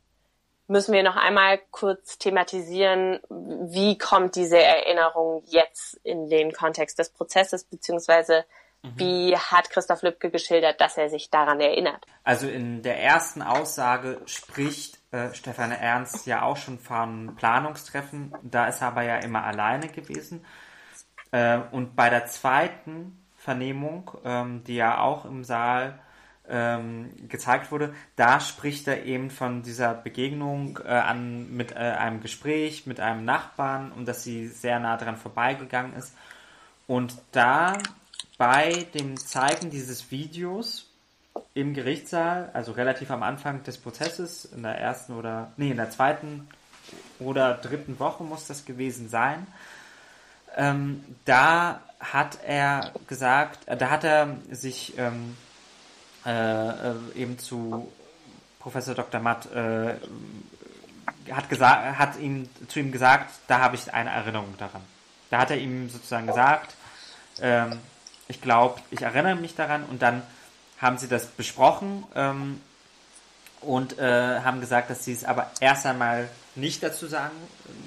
[0.72, 7.10] müssen wir noch einmal kurz thematisieren, wie kommt diese Erinnerung jetzt in den Kontext des
[7.10, 8.46] Prozesses, beziehungsweise
[8.82, 8.92] mhm.
[8.96, 12.06] wie hat Christoph Lübcke geschildert, dass er sich daran erinnert?
[12.24, 18.68] Also in der ersten Aussage spricht äh, Stefan Ernst ja auch schon von Planungstreffen, da
[18.68, 20.46] ist er aber ja immer alleine gewesen.
[21.32, 26.00] Äh, und bei der zweiten Vernehmung, ähm, die ja auch im Saal
[26.52, 32.22] ähm, gezeigt wurde, da spricht er eben von dieser Begegnung äh, an, mit äh, einem
[32.22, 36.14] Gespräch mit einem Nachbarn und dass sie sehr nah dran vorbeigegangen ist.
[36.88, 37.78] Und da
[38.38, 40.90] bei dem Zeigen dieses Videos
[41.54, 45.90] im Gerichtssaal, also relativ am Anfang des Prozesses, in der ersten oder, nee, in der
[45.90, 46.50] zweiten
[47.20, 49.48] oder dritten Woche muss das gewesen sein,
[50.58, 55.51] ähm, da hat er gesagt, äh, da hat er sich ähm, äh, äh,
[56.26, 57.92] eben zu
[58.60, 59.20] Professor Dr.
[59.20, 59.96] Matt äh,
[61.32, 64.82] hat hat ihm zu ihm gesagt, da habe ich eine Erinnerung daran.
[65.30, 66.76] Da hat er ihm sozusagen gesagt,
[67.42, 67.80] ähm,
[68.28, 70.22] ich glaube, ich erinnere mich daran und dann
[70.80, 72.62] haben sie das besprochen ähm,
[73.62, 77.36] und äh, haben gesagt, dass sie es aber erst einmal nicht dazu sagen,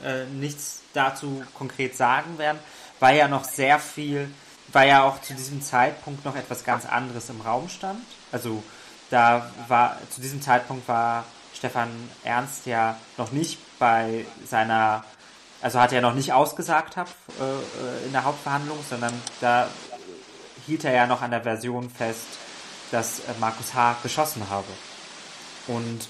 [0.04, 2.58] äh, nichts dazu konkret sagen werden,
[3.00, 4.30] weil ja noch sehr viel,
[4.68, 8.04] weil ja auch zu diesem Zeitpunkt noch etwas ganz anderes im Raum stand.
[8.34, 8.64] Also
[9.10, 11.24] da war zu diesem Zeitpunkt war
[11.54, 11.88] Stefan
[12.24, 15.04] Ernst ja noch nicht bei seiner,
[15.62, 17.08] also hat er noch nicht ausgesagt hab,
[17.40, 19.68] äh, in der Hauptverhandlung, sondern da
[20.66, 22.26] hielt er ja noch an der Version fest,
[22.90, 23.98] dass äh, Markus H.
[24.02, 24.66] geschossen habe.
[25.68, 26.08] Und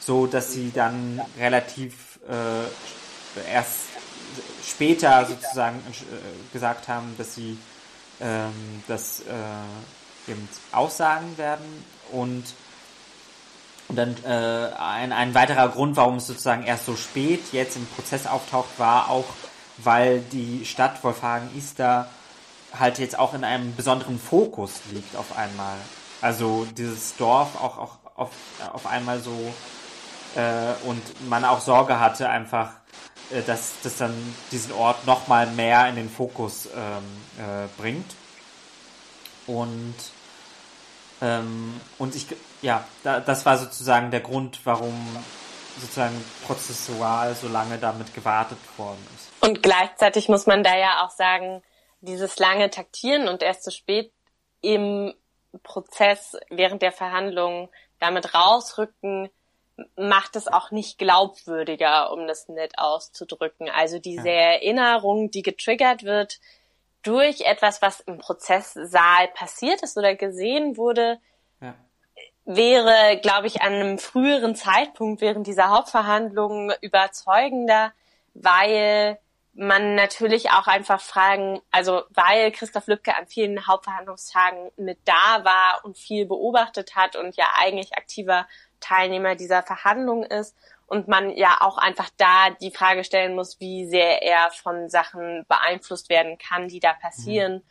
[0.00, 3.80] so, dass sie dann relativ äh, erst
[4.66, 7.58] später sozusagen äh, gesagt haben, dass sie
[8.22, 9.24] ähm, das äh,
[10.28, 12.44] eben aussagen werden und
[13.88, 17.86] und dann äh, ein, ein weiterer Grund, warum es sozusagen erst so spät jetzt im
[17.86, 19.24] Prozess auftaucht, war auch,
[19.78, 22.06] weil die Stadt Wolfhagen-Ister
[22.78, 25.78] halt jetzt auch in einem besonderen Fokus liegt auf einmal.
[26.20, 28.30] Also dieses Dorf auch, auch auf,
[28.74, 29.54] auf einmal so
[30.36, 32.72] äh, und man auch Sorge hatte einfach,
[33.30, 34.14] äh, dass das dann
[34.52, 38.14] diesen Ort nochmal mehr in den Fokus ähm, äh, bringt.
[39.46, 39.94] Und
[41.20, 42.26] ähm, und ich,
[42.62, 44.94] ja, da, das war sozusagen der Grund, warum
[45.80, 49.28] sozusagen prozessual so lange damit gewartet worden ist.
[49.40, 51.62] Und gleichzeitig muss man da ja auch sagen,
[52.00, 54.12] dieses lange Taktieren und erst zu spät
[54.60, 55.14] im
[55.62, 59.30] Prozess während der Verhandlungen damit rausrücken,
[59.96, 63.68] macht es auch nicht glaubwürdiger, um das nett auszudrücken.
[63.70, 64.52] Also diese ja.
[64.52, 66.40] Erinnerung, die getriggert wird
[67.02, 71.18] durch etwas, was im Prozesssaal passiert ist oder gesehen wurde,
[71.60, 71.74] ja.
[72.44, 77.92] wäre, glaube ich, an einem früheren Zeitpunkt während dieser Hauptverhandlungen überzeugender,
[78.34, 79.18] weil
[79.54, 85.84] man natürlich auch einfach fragen, also weil Christoph Lübcke an vielen Hauptverhandlungstagen mit da war
[85.84, 88.46] und viel beobachtet hat und ja eigentlich aktiver
[88.78, 90.56] Teilnehmer dieser Verhandlung ist
[90.88, 95.44] und man ja auch einfach da die Frage stellen muss, wie sehr er von Sachen
[95.46, 97.62] beeinflusst werden kann, die da passieren.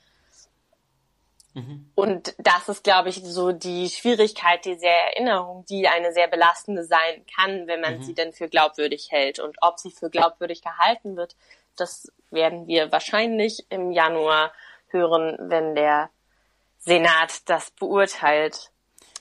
[1.55, 1.91] Mhm.
[1.95, 7.25] Und das ist, glaube ich, so die Schwierigkeit dieser Erinnerung, die eine sehr belastende sein
[7.35, 8.03] kann, wenn man mhm.
[8.03, 9.39] sie denn für glaubwürdig hält.
[9.39, 11.35] Und ob sie für glaubwürdig gehalten wird,
[11.75, 14.53] das werden wir wahrscheinlich im Januar
[14.89, 16.11] hören, wenn der
[16.77, 18.71] Senat das beurteilt.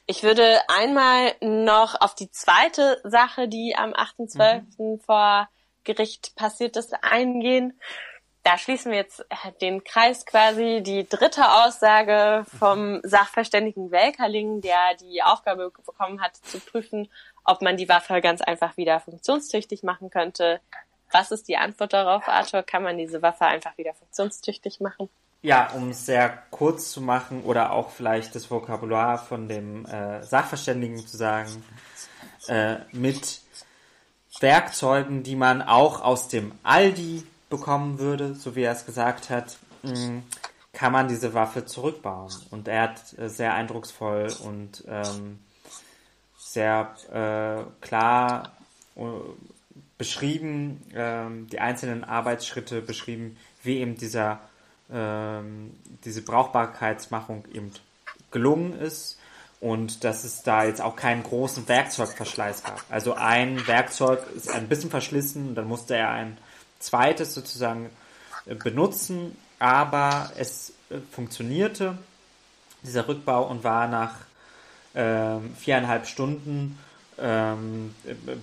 [0.06, 4.62] Ich würde einmal noch auf die zweite Sache, die am 8.12.
[4.78, 5.00] Mhm.
[5.00, 5.48] vor
[5.82, 7.80] Gericht passiert ist, eingehen.
[8.44, 9.24] Da schließen wir jetzt
[9.60, 10.80] den Kreis quasi.
[10.80, 17.10] Die dritte Aussage vom Sachverständigen Welkerling, der die Aufgabe bekommen hat, zu prüfen,
[17.44, 20.60] ob man die Waffe ganz einfach wieder funktionstüchtig machen könnte.
[21.10, 22.62] Was ist die Antwort darauf, Arthur?
[22.62, 25.08] Kann man diese Waffe einfach wieder funktionstüchtig machen?
[25.42, 30.22] Ja, um es sehr kurz zu machen oder auch vielleicht das Vokabular von dem äh,
[30.22, 31.62] Sachverständigen zu sagen,
[32.48, 33.42] äh, mit
[34.40, 39.56] Werkzeugen, die man auch aus dem Aldi bekommen würde, so wie er es gesagt hat,
[39.82, 40.22] mh, mm,
[40.72, 42.32] kann man diese Waffe zurückbauen.
[42.50, 45.38] Und er hat äh, sehr eindrucksvoll und ähm,
[46.36, 48.52] sehr äh, klar
[48.96, 49.02] äh,
[49.98, 54.40] beschrieben, ähm, die einzelnen Arbeitsschritte beschrieben, wie eben dieser,
[54.88, 57.72] diese Brauchbarkeitsmachung eben
[58.30, 59.18] gelungen ist
[59.60, 62.84] und dass es da jetzt auch keinen großen Werkzeugverschleiß gab.
[62.90, 66.36] Also ein Werkzeug ist ein bisschen verschlissen, dann musste er ein
[66.78, 67.90] zweites sozusagen
[68.44, 71.96] äh, benutzen, aber es äh, funktionierte,
[72.82, 74.14] dieser Rückbau, und war nach
[74.94, 76.78] äh, viereinhalb Stunden
[77.18, 77.94] ähm,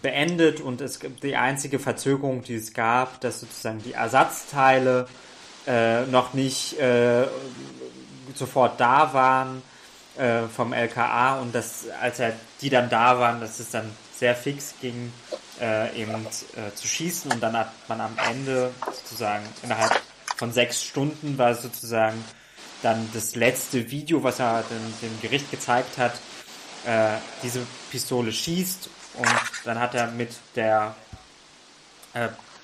[0.01, 5.07] beendet und es gibt die einzige Verzögerung, die es gab, dass sozusagen die Ersatzteile
[5.67, 7.25] äh, noch nicht äh,
[8.35, 9.61] sofort da waren
[10.17, 14.35] äh, vom LKA und dass als er die dann da waren, dass es dann sehr
[14.35, 15.11] fix ging,
[15.59, 20.01] äh, eben äh, zu schießen und dann hat man am Ende sozusagen innerhalb
[20.37, 22.23] von sechs Stunden war sozusagen
[22.81, 26.13] dann das letzte Video, was er dem, dem Gericht gezeigt hat,
[26.85, 29.27] äh, diese Pistole schießt und
[29.63, 30.95] dann hat er mit der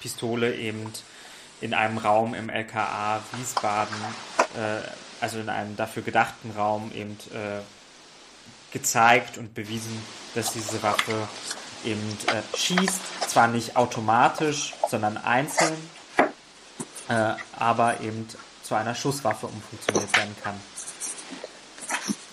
[0.02, 0.92] Pistole eben
[1.62, 3.96] in einem Raum im LKA Wiesbaden,
[4.56, 4.82] äh,
[5.22, 7.62] also in einem dafür gedachten Raum eben äh,
[8.72, 10.02] gezeigt und bewiesen,
[10.36, 11.28] dass diese Waffe
[11.84, 15.78] eben äh, schießt, zwar nicht automatisch, sondern einzeln,
[17.10, 18.28] äh, aber eben
[18.64, 20.60] zu einer Schusswaffe umfunktioniert werden kann.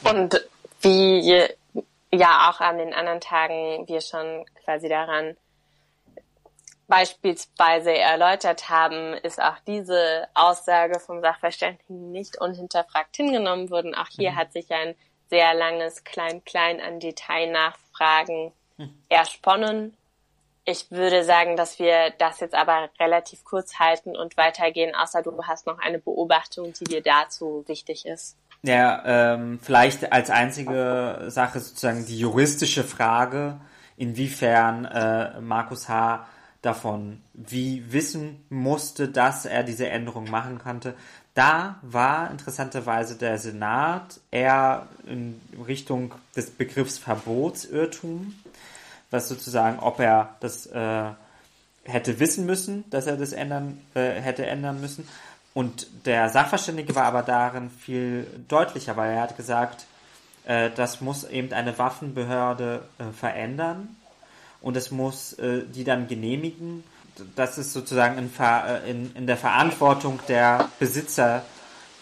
[0.05, 0.47] Und
[0.83, 1.49] wie
[2.13, 5.37] ja auch an den anderen Tagen wir schon quasi daran
[6.89, 13.95] beispielsweise erläutert haben, ist auch diese Aussage vom Sachverständigen nicht unhinterfragt hingenommen worden.
[13.95, 14.37] Auch hier mhm.
[14.37, 14.95] hat sich ein
[15.29, 19.03] sehr langes Klein-Klein an Detailnachfragen mhm.
[19.09, 19.97] ersponnen.
[20.65, 25.45] Ich würde sagen, dass wir das jetzt aber relativ kurz halten und weitergehen, außer du
[25.45, 28.37] hast noch eine Beobachtung, die dir dazu wichtig ist.
[28.63, 33.61] Ja, ähm, vielleicht als einzige Sache sozusagen die juristische Frage,
[33.97, 36.27] inwiefern äh, Markus H.
[36.63, 40.95] davon wie wissen musste, dass er diese Änderung machen konnte.
[41.35, 48.35] Da war interessanterweise der Senat eher in Richtung des Begriffs Verbotsirrtum,
[49.11, 51.11] was sozusagen, ob er das äh,
[51.85, 55.07] hätte wissen müssen, dass er das ändern, äh, hätte ändern müssen.
[55.55, 59.87] Und der Sachverständige war aber darin viel deutlicher, weil er hat gesagt,
[60.47, 63.97] äh, das muss eben eine Waffenbehörde äh, verändern
[64.61, 66.85] und es muss äh, die dann genehmigen.
[67.35, 71.45] Das ist sozusagen in, Ver äh, in, in der Verantwortung der Besitzer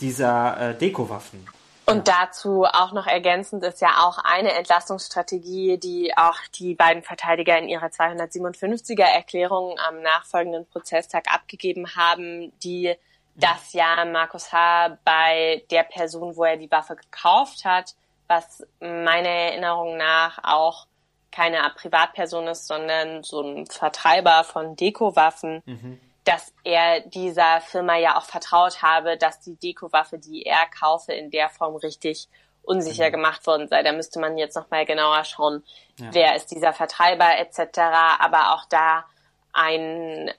[0.00, 1.46] dieser äh, Dekowaffen.
[1.86, 7.59] Und dazu auch noch ergänzend ist ja auch eine Entlastungsstrategie, die auch die beiden Verteidiger
[7.59, 12.94] in ihrer 257er Erklärung am nachfolgenden Prozesstag abgegeben haben, die
[13.34, 14.96] das ja Markus H.
[15.05, 17.94] bei der Person, wo er die Waffe gekauft hat,
[18.28, 20.86] was meiner Erinnerung nach auch
[21.35, 26.01] keine Privatperson ist, sondern so ein Vertreiber von Dekowaffen, mhm.
[26.24, 31.30] dass er dieser Firma ja auch vertraut habe, dass die Dekowaffe, die er kaufe, in
[31.30, 32.28] der Form richtig
[32.62, 33.12] unsicher mhm.
[33.12, 33.82] gemacht worden sei.
[33.82, 35.64] Da müsste man jetzt nochmal genauer schauen,
[35.99, 36.07] ja.
[36.12, 37.78] wer ist dieser Vertreiber etc.
[38.20, 39.05] Aber auch da
[39.53, 40.30] ein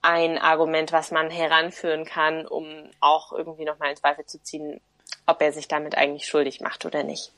[0.00, 2.66] ein Argument, was man heranführen kann, um
[3.00, 4.80] auch irgendwie nochmal in Zweifel zu ziehen,
[5.26, 7.32] ob er sich damit eigentlich schuldig macht oder nicht.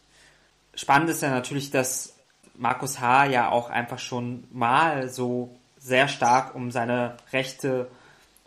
[0.74, 2.17] Spannend ist ja natürlich, dass
[2.58, 3.26] Markus H.
[3.26, 7.88] ja auch einfach schon mal so sehr stark um seine Rechte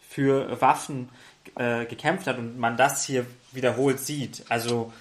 [0.07, 1.09] für Waffen
[1.55, 4.43] äh, gekämpft hat und man das hier wiederholt sieht.
[4.49, 4.91] Also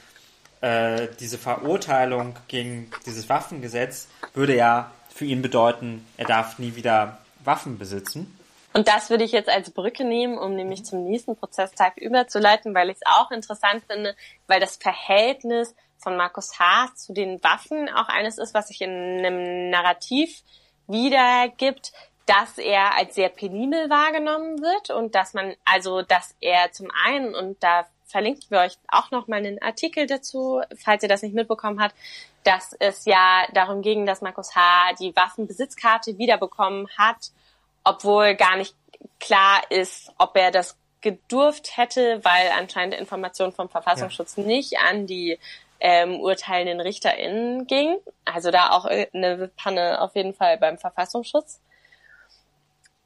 [0.61, 7.18] äh, diese Verurteilung gegen dieses Waffengesetz würde ja für ihn bedeuten, er darf nie wieder
[7.44, 8.36] Waffen besitzen.
[8.72, 12.88] Und das würde ich jetzt als Brücke nehmen, um nämlich zum nächsten Prozesstag überzuleiten, weil
[12.90, 14.14] ich es auch interessant finde,
[14.46, 18.90] weil das Verhältnis von Markus Haas zu den Waffen auch eines ist, was sich in
[18.90, 20.42] einem Narrativ
[20.86, 21.92] wiedergibt,
[22.26, 27.34] dass er als sehr penibel wahrgenommen wird und dass man, also, dass er zum einen,
[27.34, 31.34] und da verlinken wir euch auch noch mal einen Artikel dazu, falls ihr das nicht
[31.34, 31.94] mitbekommen habt,
[32.44, 34.94] dass es ja darum ging, dass Markus H.
[34.98, 37.30] die Waffenbesitzkarte wiederbekommen hat
[37.84, 38.74] obwohl gar nicht
[39.18, 44.44] klar ist, ob er das gedurft hätte, weil anscheinend Informationen vom Verfassungsschutz ja.
[44.44, 45.38] nicht an die
[45.81, 47.99] ähm, urteilenden RichterInnen ging.
[48.24, 51.61] Also da auch eine Panne auf jeden Fall beim Verfassungsschutz.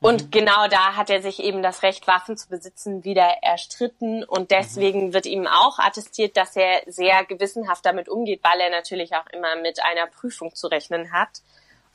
[0.00, 0.30] Und mhm.
[0.30, 4.22] genau da hat er sich eben das Recht, Waffen zu besitzen, wieder erstritten.
[4.22, 5.12] Und deswegen mhm.
[5.14, 9.56] wird ihm auch attestiert, dass er sehr gewissenhaft damit umgeht, weil er natürlich auch immer
[9.56, 11.40] mit einer Prüfung zu rechnen hat.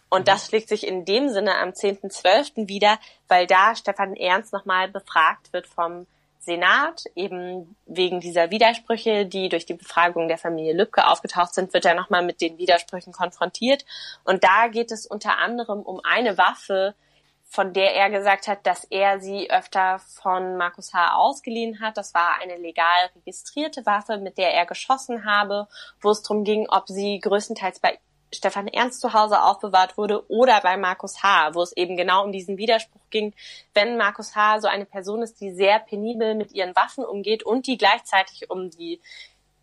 [0.09, 2.67] Und das schlägt sich in dem Sinne am 10.12.
[2.67, 6.07] wieder, weil da Stefan Ernst nochmal befragt wird vom
[6.39, 11.85] Senat, eben wegen dieser Widersprüche, die durch die Befragung der Familie Lübcke aufgetaucht sind, wird
[11.85, 13.85] er nochmal mit den Widersprüchen konfrontiert.
[14.23, 16.95] Und da geht es unter anderem um eine Waffe,
[17.43, 21.15] von der er gesagt hat, dass er sie öfter von Markus H.
[21.15, 21.97] ausgeliehen hat.
[21.97, 25.67] Das war eine legal registrierte Waffe, mit der er geschossen habe,
[25.99, 27.99] wo es darum ging, ob sie größtenteils bei
[28.33, 32.31] Stefan Ernst zu Hause aufbewahrt wurde oder bei Markus H., wo es eben genau um
[32.31, 33.33] diesen Widerspruch ging,
[33.73, 34.61] wenn Markus H.
[34.61, 38.69] so eine Person ist, die sehr penibel mit ihren Waffen umgeht und die gleichzeitig um
[38.69, 38.99] die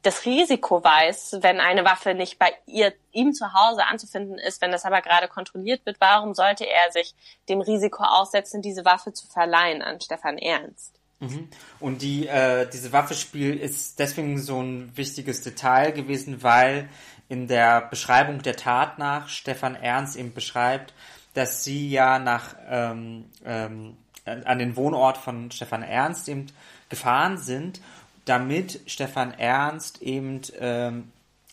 [0.07, 4.71] das Risiko weiß, wenn eine Waffe nicht bei ihr, ihm zu Hause anzufinden ist, wenn
[4.71, 7.13] das aber gerade kontrolliert wird, warum sollte er sich
[7.49, 10.95] dem Risiko aussetzen, diese Waffe zu verleihen an Stefan Ernst?
[11.19, 11.49] Mhm.
[11.81, 16.89] Und die, äh, diese Waffespiel ist deswegen so ein wichtiges Detail gewesen, weil
[17.29, 20.95] in der Beschreibung der Tat nach Stefan Ernst eben beschreibt,
[21.35, 26.47] dass sie ja nach ähm, ähm, an den Wohnort von Stefan Ernst eben
[26.89, 27.81] gefahren sind,
[28.25, 31.13] damit Stefan Ernst eben ähm,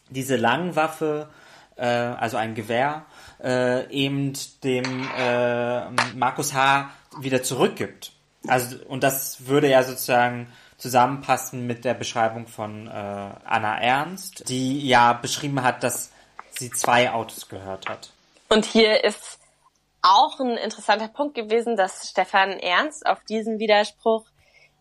[0.09, 1.29] diese Langwaffe,
[1.75, 3.05] äh, also ein Gewehr,
[3.43, 6.89] äh, eben dem äh, Markus H.
[7.19, 8.11] wieder zurückgibt.
[8.47, 10.47] Also und das würde ja sozusagen
[10.83, 16.11] zusammenpassen mit der Beschreibung von äh, Anna Ernst, die ja beschrieben hat, dass
[16.49, 18.11] sie zwei Autos gehört hat.
[18.49, 19.39] Und hier ist
[20.01, 24.25] auch ein interessanter Punkt gewesen, dass Stefan Ernst auf diesen Widerspruch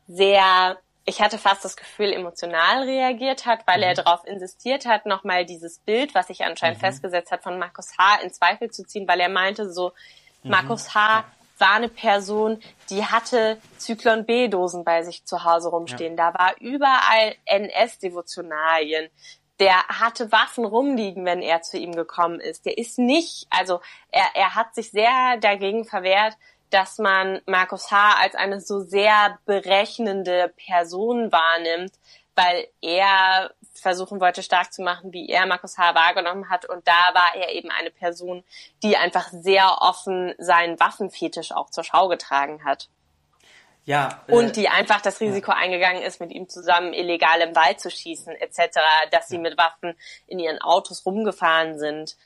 [0.09, 3.85] sehr, ich hatte fast das Gefühl, emotional reagiert hat, weil mhm.
[3.85, 6.87] er darauf insistiert hat, nochmal dieses Bild, was sich anscheinend mhm.
[6.87, 8.23] festgesetzt hat, von Markus H.
[8.25, 9.93] in Zweifel zu ziehen, weil er meinte so,
[10.43, 10.51] mhm.
[10.51, 11.25] Markus H
[11.63, 12.61] war eine Person,
[12.91, 16.17] die hatte Zyklon B-Dosen bei sich zu Hause rumstehen.
[16.17, 16.33] Ja.
[16.33, 19.09] Da war überall NS-Devotionalien.
[19.61, 22.67] Der hatte Waffen rumliegen, wenn er zu ihm gekommen ist.
[22.67, 26.37] Der ist nicht, also er, er hat sich sehr dagegen verwehrt,
[26.71, 28.17] dass man Markus H.
[28.21, 31.93] als eine so sehr berechnende Person wahrnimmt,
[32.35, 35.95] weil er versuchen wollte, stark zu machen, wie er Markus H.
[35.95, 36.65] wahrgenommen hat.
[36.67, 38.45] Und da war er eben eine Person,
[38.83, 42.89] die einfach sehr offen seinen Waffenfetisch auch zur Schau getragen hat.
[43.85, 44.23] Ja.
[44.29, 45.59] Äh, und die einfach das Risiko ja.
[45.59, 48.79] eingegangen ist, mit ihm zusammen illegal im Wald zu schießen, etc.,
[49.11, 49.95] dass sie mit Waffen
[50.27, 52.17] in ihren Autos rumgefahren sind.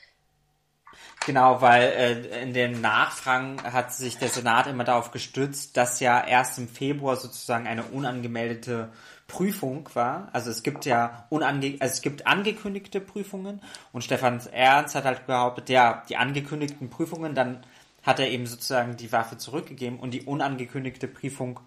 [1.25, 6.25] Genau, weil äh, in den Nachfragen hat sich der Senat immer darauf gestützt, dass ja
[6.25, 8.93] erst im Februar sozusagen eine unangemeldete
[9.29, 10.29] Prüfung war.
[10.33, 13.61] Also es gibt ja unange also es gibt angekündigte Prüfungen
[13.93, 17.64] und Stefan Ernst hat halt behauptet, ja, die angekündigten Prüfungen, dann
[18.03, 21.61] hat er eben sozusagen die Waffe zurückgegeben und die unangekündigte Prüfung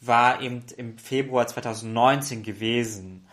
[0.00, 3.26] war eben im Februar 2019 gewesen.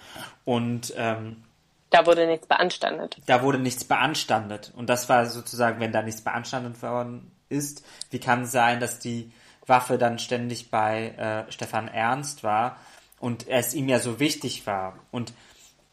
[0.46, 1.44] Und ähm,
[1.90, 3.18] da wurde nichts beanstandet.
[3.26, 4.74] Da wurde nichts beanstandet.
[4.76, 9.00] Und das war sozusagen, wenn da nichts beanstandet worden ist, wie kann es sein, dass
[9.00, 9.32] die
[9.66, 11.10] Waffe dann ständig bei
[11.48, 12.78] äh, Stefan Ernst war
[13.26, 15.00] und es ihm ja so wichtig war.
[15.10, 15.34] Und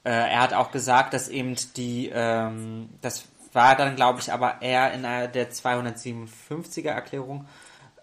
[0.04, 3.24] äh, er hat auch gesagt, dass eben die, ähm, das
[3.54, 7.46] war dann, glaube ich, aber eher in der 257er Erklärung,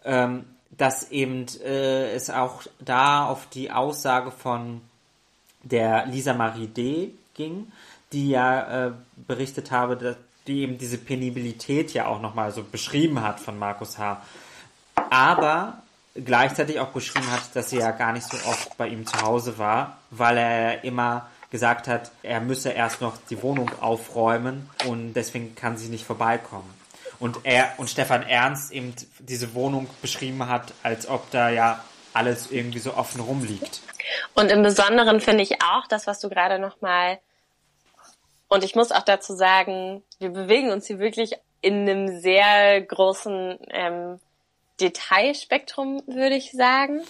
[0.03, 4.81] ähm, dass eben äh, es auch da auf die Aussage von
[5.61, 7.11] der Lisa Marie D.
[7.35, 7.71] ging,
[8.11, 8.91] die ja äh,
[9.27, 10.17] berichtet habe, dass
[10.47, 14.23] die eben diese Penibilität ja auch nochmal so beschrieben hat von Markus H.
[15.11, 15.83] Aber
[16.23, 19.57] gleichzeitig auch beschrieben hat, dass sie ja gar nicht so oft bei ihm zu Hause
[19.57, 25.55] war, weil er immer gesagt hat, er müsse erst noch die Wohnung aufräumen und deswegen
[25.55, 26.71] kann sie nicht vorbeikommen.
[27.19, 32.51] Und er und Stefan Ernst eben diese Wohnung beschrieben hat, als ob da ja alles
[32.51, 33.81] irgendwie so offen rumliegt.
[34.35, 37.19] Und im Besonderen finde ich auch das, was du gerade nochmal
[38.49, 43.59] und ich muss auch dazu sagen, wir bewegen uns hier wirklich in einem sehr großen
[43.69, 44.19] ähm,
[44.79, 47.01] Detailspektrum, würde ich sagen.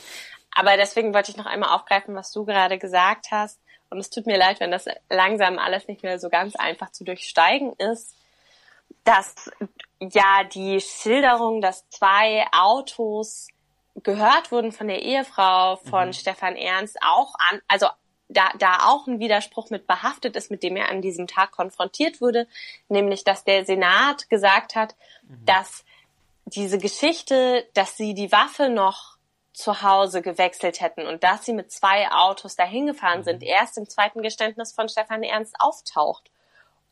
[0.55, 3.59] Aber deswegen wollte ich noch einmal aufgreifen, was du gerade gesagt hast.
[3.89, 7.03] Und es tut mir leid, wenn das langsam alles nicht mehr so ganz einfach zu
[7.03, 8.15] durchsteigen ist,
[9.03, 9.49] dass
[9.99, 13.47] ja die Schilderung, dass zwei Autos
[14.03, 16.13] gehört wurden von der Ehefrau von mhm.
[16.13, 17.88] Stefan Ernst auch an, also
[18.30, 22.22] da, da auch ein Widerspruch mit behaftet ist, mit dem er an diesem Tag konfrontiert
[22.22, 22.47] wurde,
[22.88, 25.45] nämlich dass der Senat gesagt hat, mhm.
[25.45, 25.84] dass
[26.50, 29.18] diese Geschichte, dass sie die Waffe noch
[29.54, 33.24] zu Hause gewechselt hätten und dass sie mit zwei Autos dahin gefahren mhm.
[33.26, 36.32] sind, erst im zweiten Geständnis von Stefan Ernst auftaucht.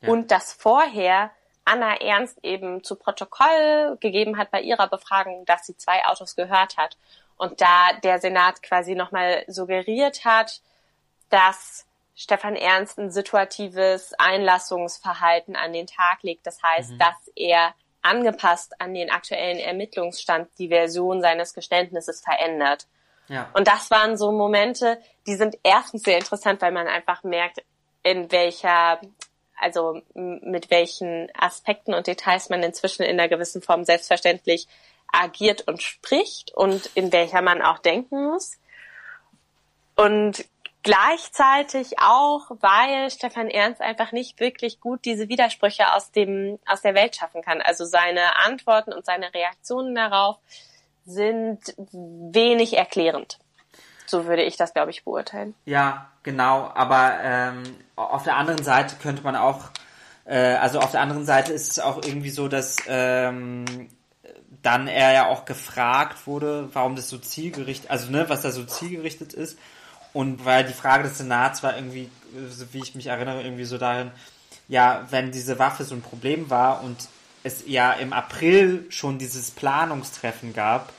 [0.01, 0.09] Ja.
[0.09, 1.31] Und dass vorher
[1.63, 6.77] Anna Ernst eben zu Protokoll gegeben hat bei ihrer Befragung, dass sie zwei Autos gehört
[6.77, 6.97] hat.
[7.37, 10.61] Und da der Senat quasi nochmal suggeriert hat,
[11.29, 11.85] dass
[12.15, 16.47] Stefan Ernst ein situatives Einlassungsverhalten an den Tag legt.
[16.47, 16.99] Das heißt, mhm.
[16.99, 17.73] dass er
[18.07, 22.87] angepasst an den aktuellen Ermittlungsstand die Version seines Geständnisses verändert.
[23.27, 23.49] Ja.
[23.53, 27.63] Und das waren so Momente, die sind erstens sehr interessant, weil man einfach merkt,
[28.03, 29.01] in welcher,
[29.57, 34.67] also mit welchen Aspekten und Details man inzwischen in einer gewissen Form selbstverständlich
[35.11, 38.57] agiert und spricht und in welcher man auch denken muss.
[39.95, 40.45] Und
[40.87, 46.95] gleichzeitig auch, weil Stefan Ernst einfach nicht wirklich gut diese Widersprüche aus dem, aus der
[46.95, 47.61] Welt schaffen kann.
[47.61, 50.37] Also seine Antworten und seine Reaktionen darauf
[51.05, 51.59] sind
[51.91, 53.37] wenig erklärend.
[54.05, 55.55] So würde ich das, glaube ich, beurteilen.
[55.65, 56.71] Ja, genau.
[56.73, 57.63] Aber ähm,
[57.97, 59.65] auf der anderen Seite könnte man auch,
[60.23, 63.89] äh, also auf der anderen Seite ist es auch irgendwie so, dass ähm,
[64.61, 68.63] dann er ja auch gefragt wurde, warum das so zielgerichtet, also ne, was da so
[68.63, 69.59] zielgerichtet ist.
[70.17, 72.09] Und weil die Frage des Senats war irgendwie,
[72.71, 74.09] wie ich mich erinnere, irgendwie so darin,
[74.67, 76.97] ja, wenn diese Waffe so ein Problem war und
[77.43, 80.91] es ja im April schon dieses Planungstreffen gab,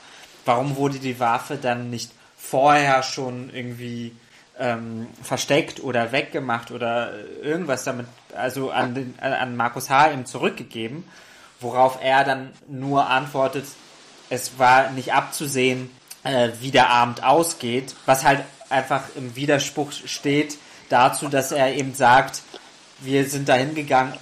[0.45, 4.15] warum wurde die Waffe dann nicht vorher schon irgendwie
[4.57, 7.11] ähm, versteckt oder weggemacht oder
[7.41, 10.11] irgendwas damit, also an, den, an Markus H.
[10.11, 11.03] ihm zurückgegeben,
[11.59, 13.65] worauf er dann nur antwortet,
[14.29, 15.89] es war nicht abzusehen,
[16.23, 20.57] äh, wie der Abend ausgeht, was halt einfach im Widerspruch steht
[20.89, 22.41] dazu, dass er eben sagt,
[22.99, 24.13] wir sind dahin gegangen,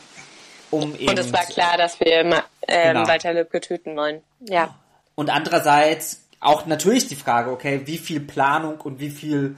[0.72, 1.10] um eben.
[1.10, 2.34] Und es war klar, dass wir ähm,
[2.68, 3.08] genau.
[3.08, 4.22] Walter Lübcke töten wollen.
[4.42, 4.76] Ja.
[5.16, 9.58] Und andererseits auch natürlich die Frage, okay, wie viel Planung und wie viel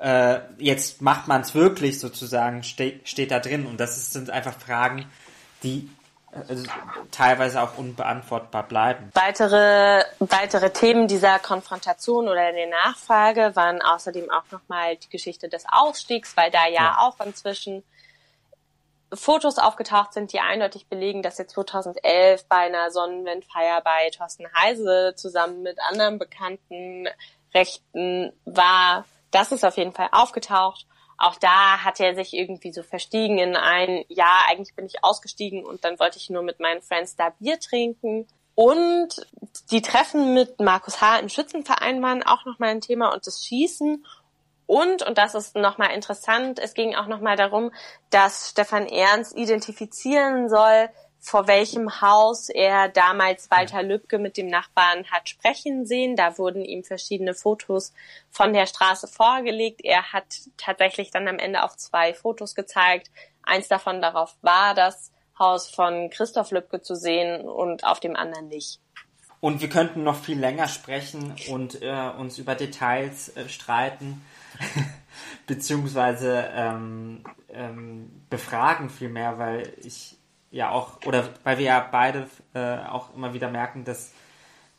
[0.00, 3.66] äh, jetzt macht man es wirklich sozusagen, steht, steht da drin.
[3.66, 5.06] Und das sind einfach Fragen,
[5.62, 5.88] die
[7.10, 9.10] teilweise auch unbeantwortbar bleiben.
[9.14, 15.64] Weitere, weitere Themen dieser Konfrontation oder der Nachfrage waren außerdem auch nochmal die Geschichte des
[15.70, 17.84] Ausstiegs, weil da ja, ja, auch inzwischen
[19.12, 25.14] Fotos aufgetaucht sind, die eindeutig belegen, dass er 2011 bei einer Sonnenwindfeier bei Thorsten Heise
[25.16, 27.08] zusammen mit anderen bekannten
[27.54, 29.04] Rechten war.
[29.30, 33.56] Das ist auf jeden Fall aufgetaucht auch da hat er sich irgendwie so verstiegen in
[33.56, 37.30] ein, ja, eigentlich bin ich ausgestiegen und dann wollte ich nur mit meinen Friends da
[37.30, 38.26] Bier trinken.
[38.54, 39.26] Und
[39.70, 41.18] die Treffen mit Markus H.
[41.18, 44.04] im Schützenverein waren auch nochmal ein Thema und das Schießen.
[44.66, 47.70] Und, und das ist nochmal interessant, es ging auch nochmal darum,
[48.10, 50.88] dass Stefan Ernst identifizieren soll,
[51.24, 56.16] vor welchem Haus er damals Walter Lübcke mit dem Nachbarn hat sprechen sehen.
[56.16, 57.94] Da wurden ihm verschiedene Fotos
[58.30, 59.80] von der Straße vorgelegt.
[59.82, 60.26] Er hat
[60.58, 63.10] tatsächlich dann am Ende auch zwei Fotos gezeigt.
[63.42, 68.48] Eins davon darauf war das Haus von Christoph Lübcke zu sehen und auf dem anderen
[68.48, 68.80] nicht.
[69.40, 74.22] Und wir könnten noch viel länger sprechen und äh, uns über Details äh, streiten,
[75.46, 80.18] beziehungsweise ähm, ähm, befragen vielmehr, weil ich
[80.54, 84.12] ja auch, oder weil wir ja beide äh, auch immer wieder merken, dass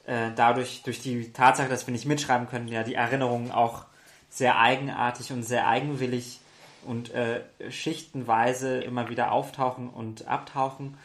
[0.06, 3.86] äh, dadurch, durch die Tatsache, dass wir nicht mitschreiben können, ja die Erinnerungen auch
[4.30, 6.40] sehr eigenartig und sehr eigenwillig
[6.86, 10.98] und äh, schichtenweise immer wieder auftauchen und abtauchen,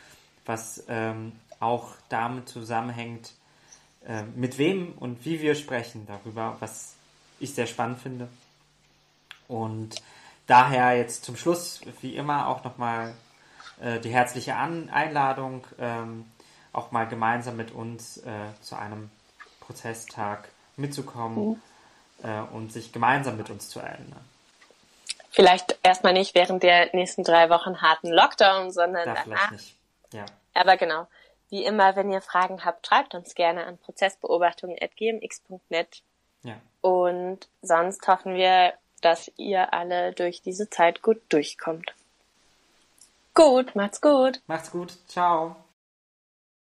[0.47, 3.33] was ähm, auch damit zusammenhängt,
[4.07, 6.95] äh, mit wem und wie wir sprechen darüber, was
[7.41, 8.29] ich sehr spannend finde.
[9.49, 9.97] Und
[10.47, 13.15] daher jetzt zum Schluss, wie immer, auch nochmal
[13.81, 16.31] äh, die herzliche An Einladung, ähm,
[16.73, 18.31] auch mal gemeinsam mit uns äh,
[18.61, 19.11] zu einem
[19.61, 21.61] Prozesstag mitzukommen
[22.23, 22.29] mhm.
[22.29, 24.25] äh, und sich gemeinsam mit uns zu erinnern.
[25.31, 29.53] Vielleicht erstmal nicht während der nächsten drei Wochen harten Lockdown, sondern da danach.
[29.53, 29.77] Nicht.
[30.13, 30.27] Ja.
[30.55, 31.07] Aber genau.
[31.51, 36.03] Wie immer, wenn ihr Fragen habt, schreibt uns gerne an prozessbeobachtung.gmx.net.
[36.43, 36.57] Ja.
[36.81, 41.93] Und sonst hoffen wir, dass ihr alle durch diese Zeit gut durchkommt.
[43.35, 44.41] Gut, macht's gut.
[44.47, 44.97] Macht's gut.
[45.09, 45.57] Ciao.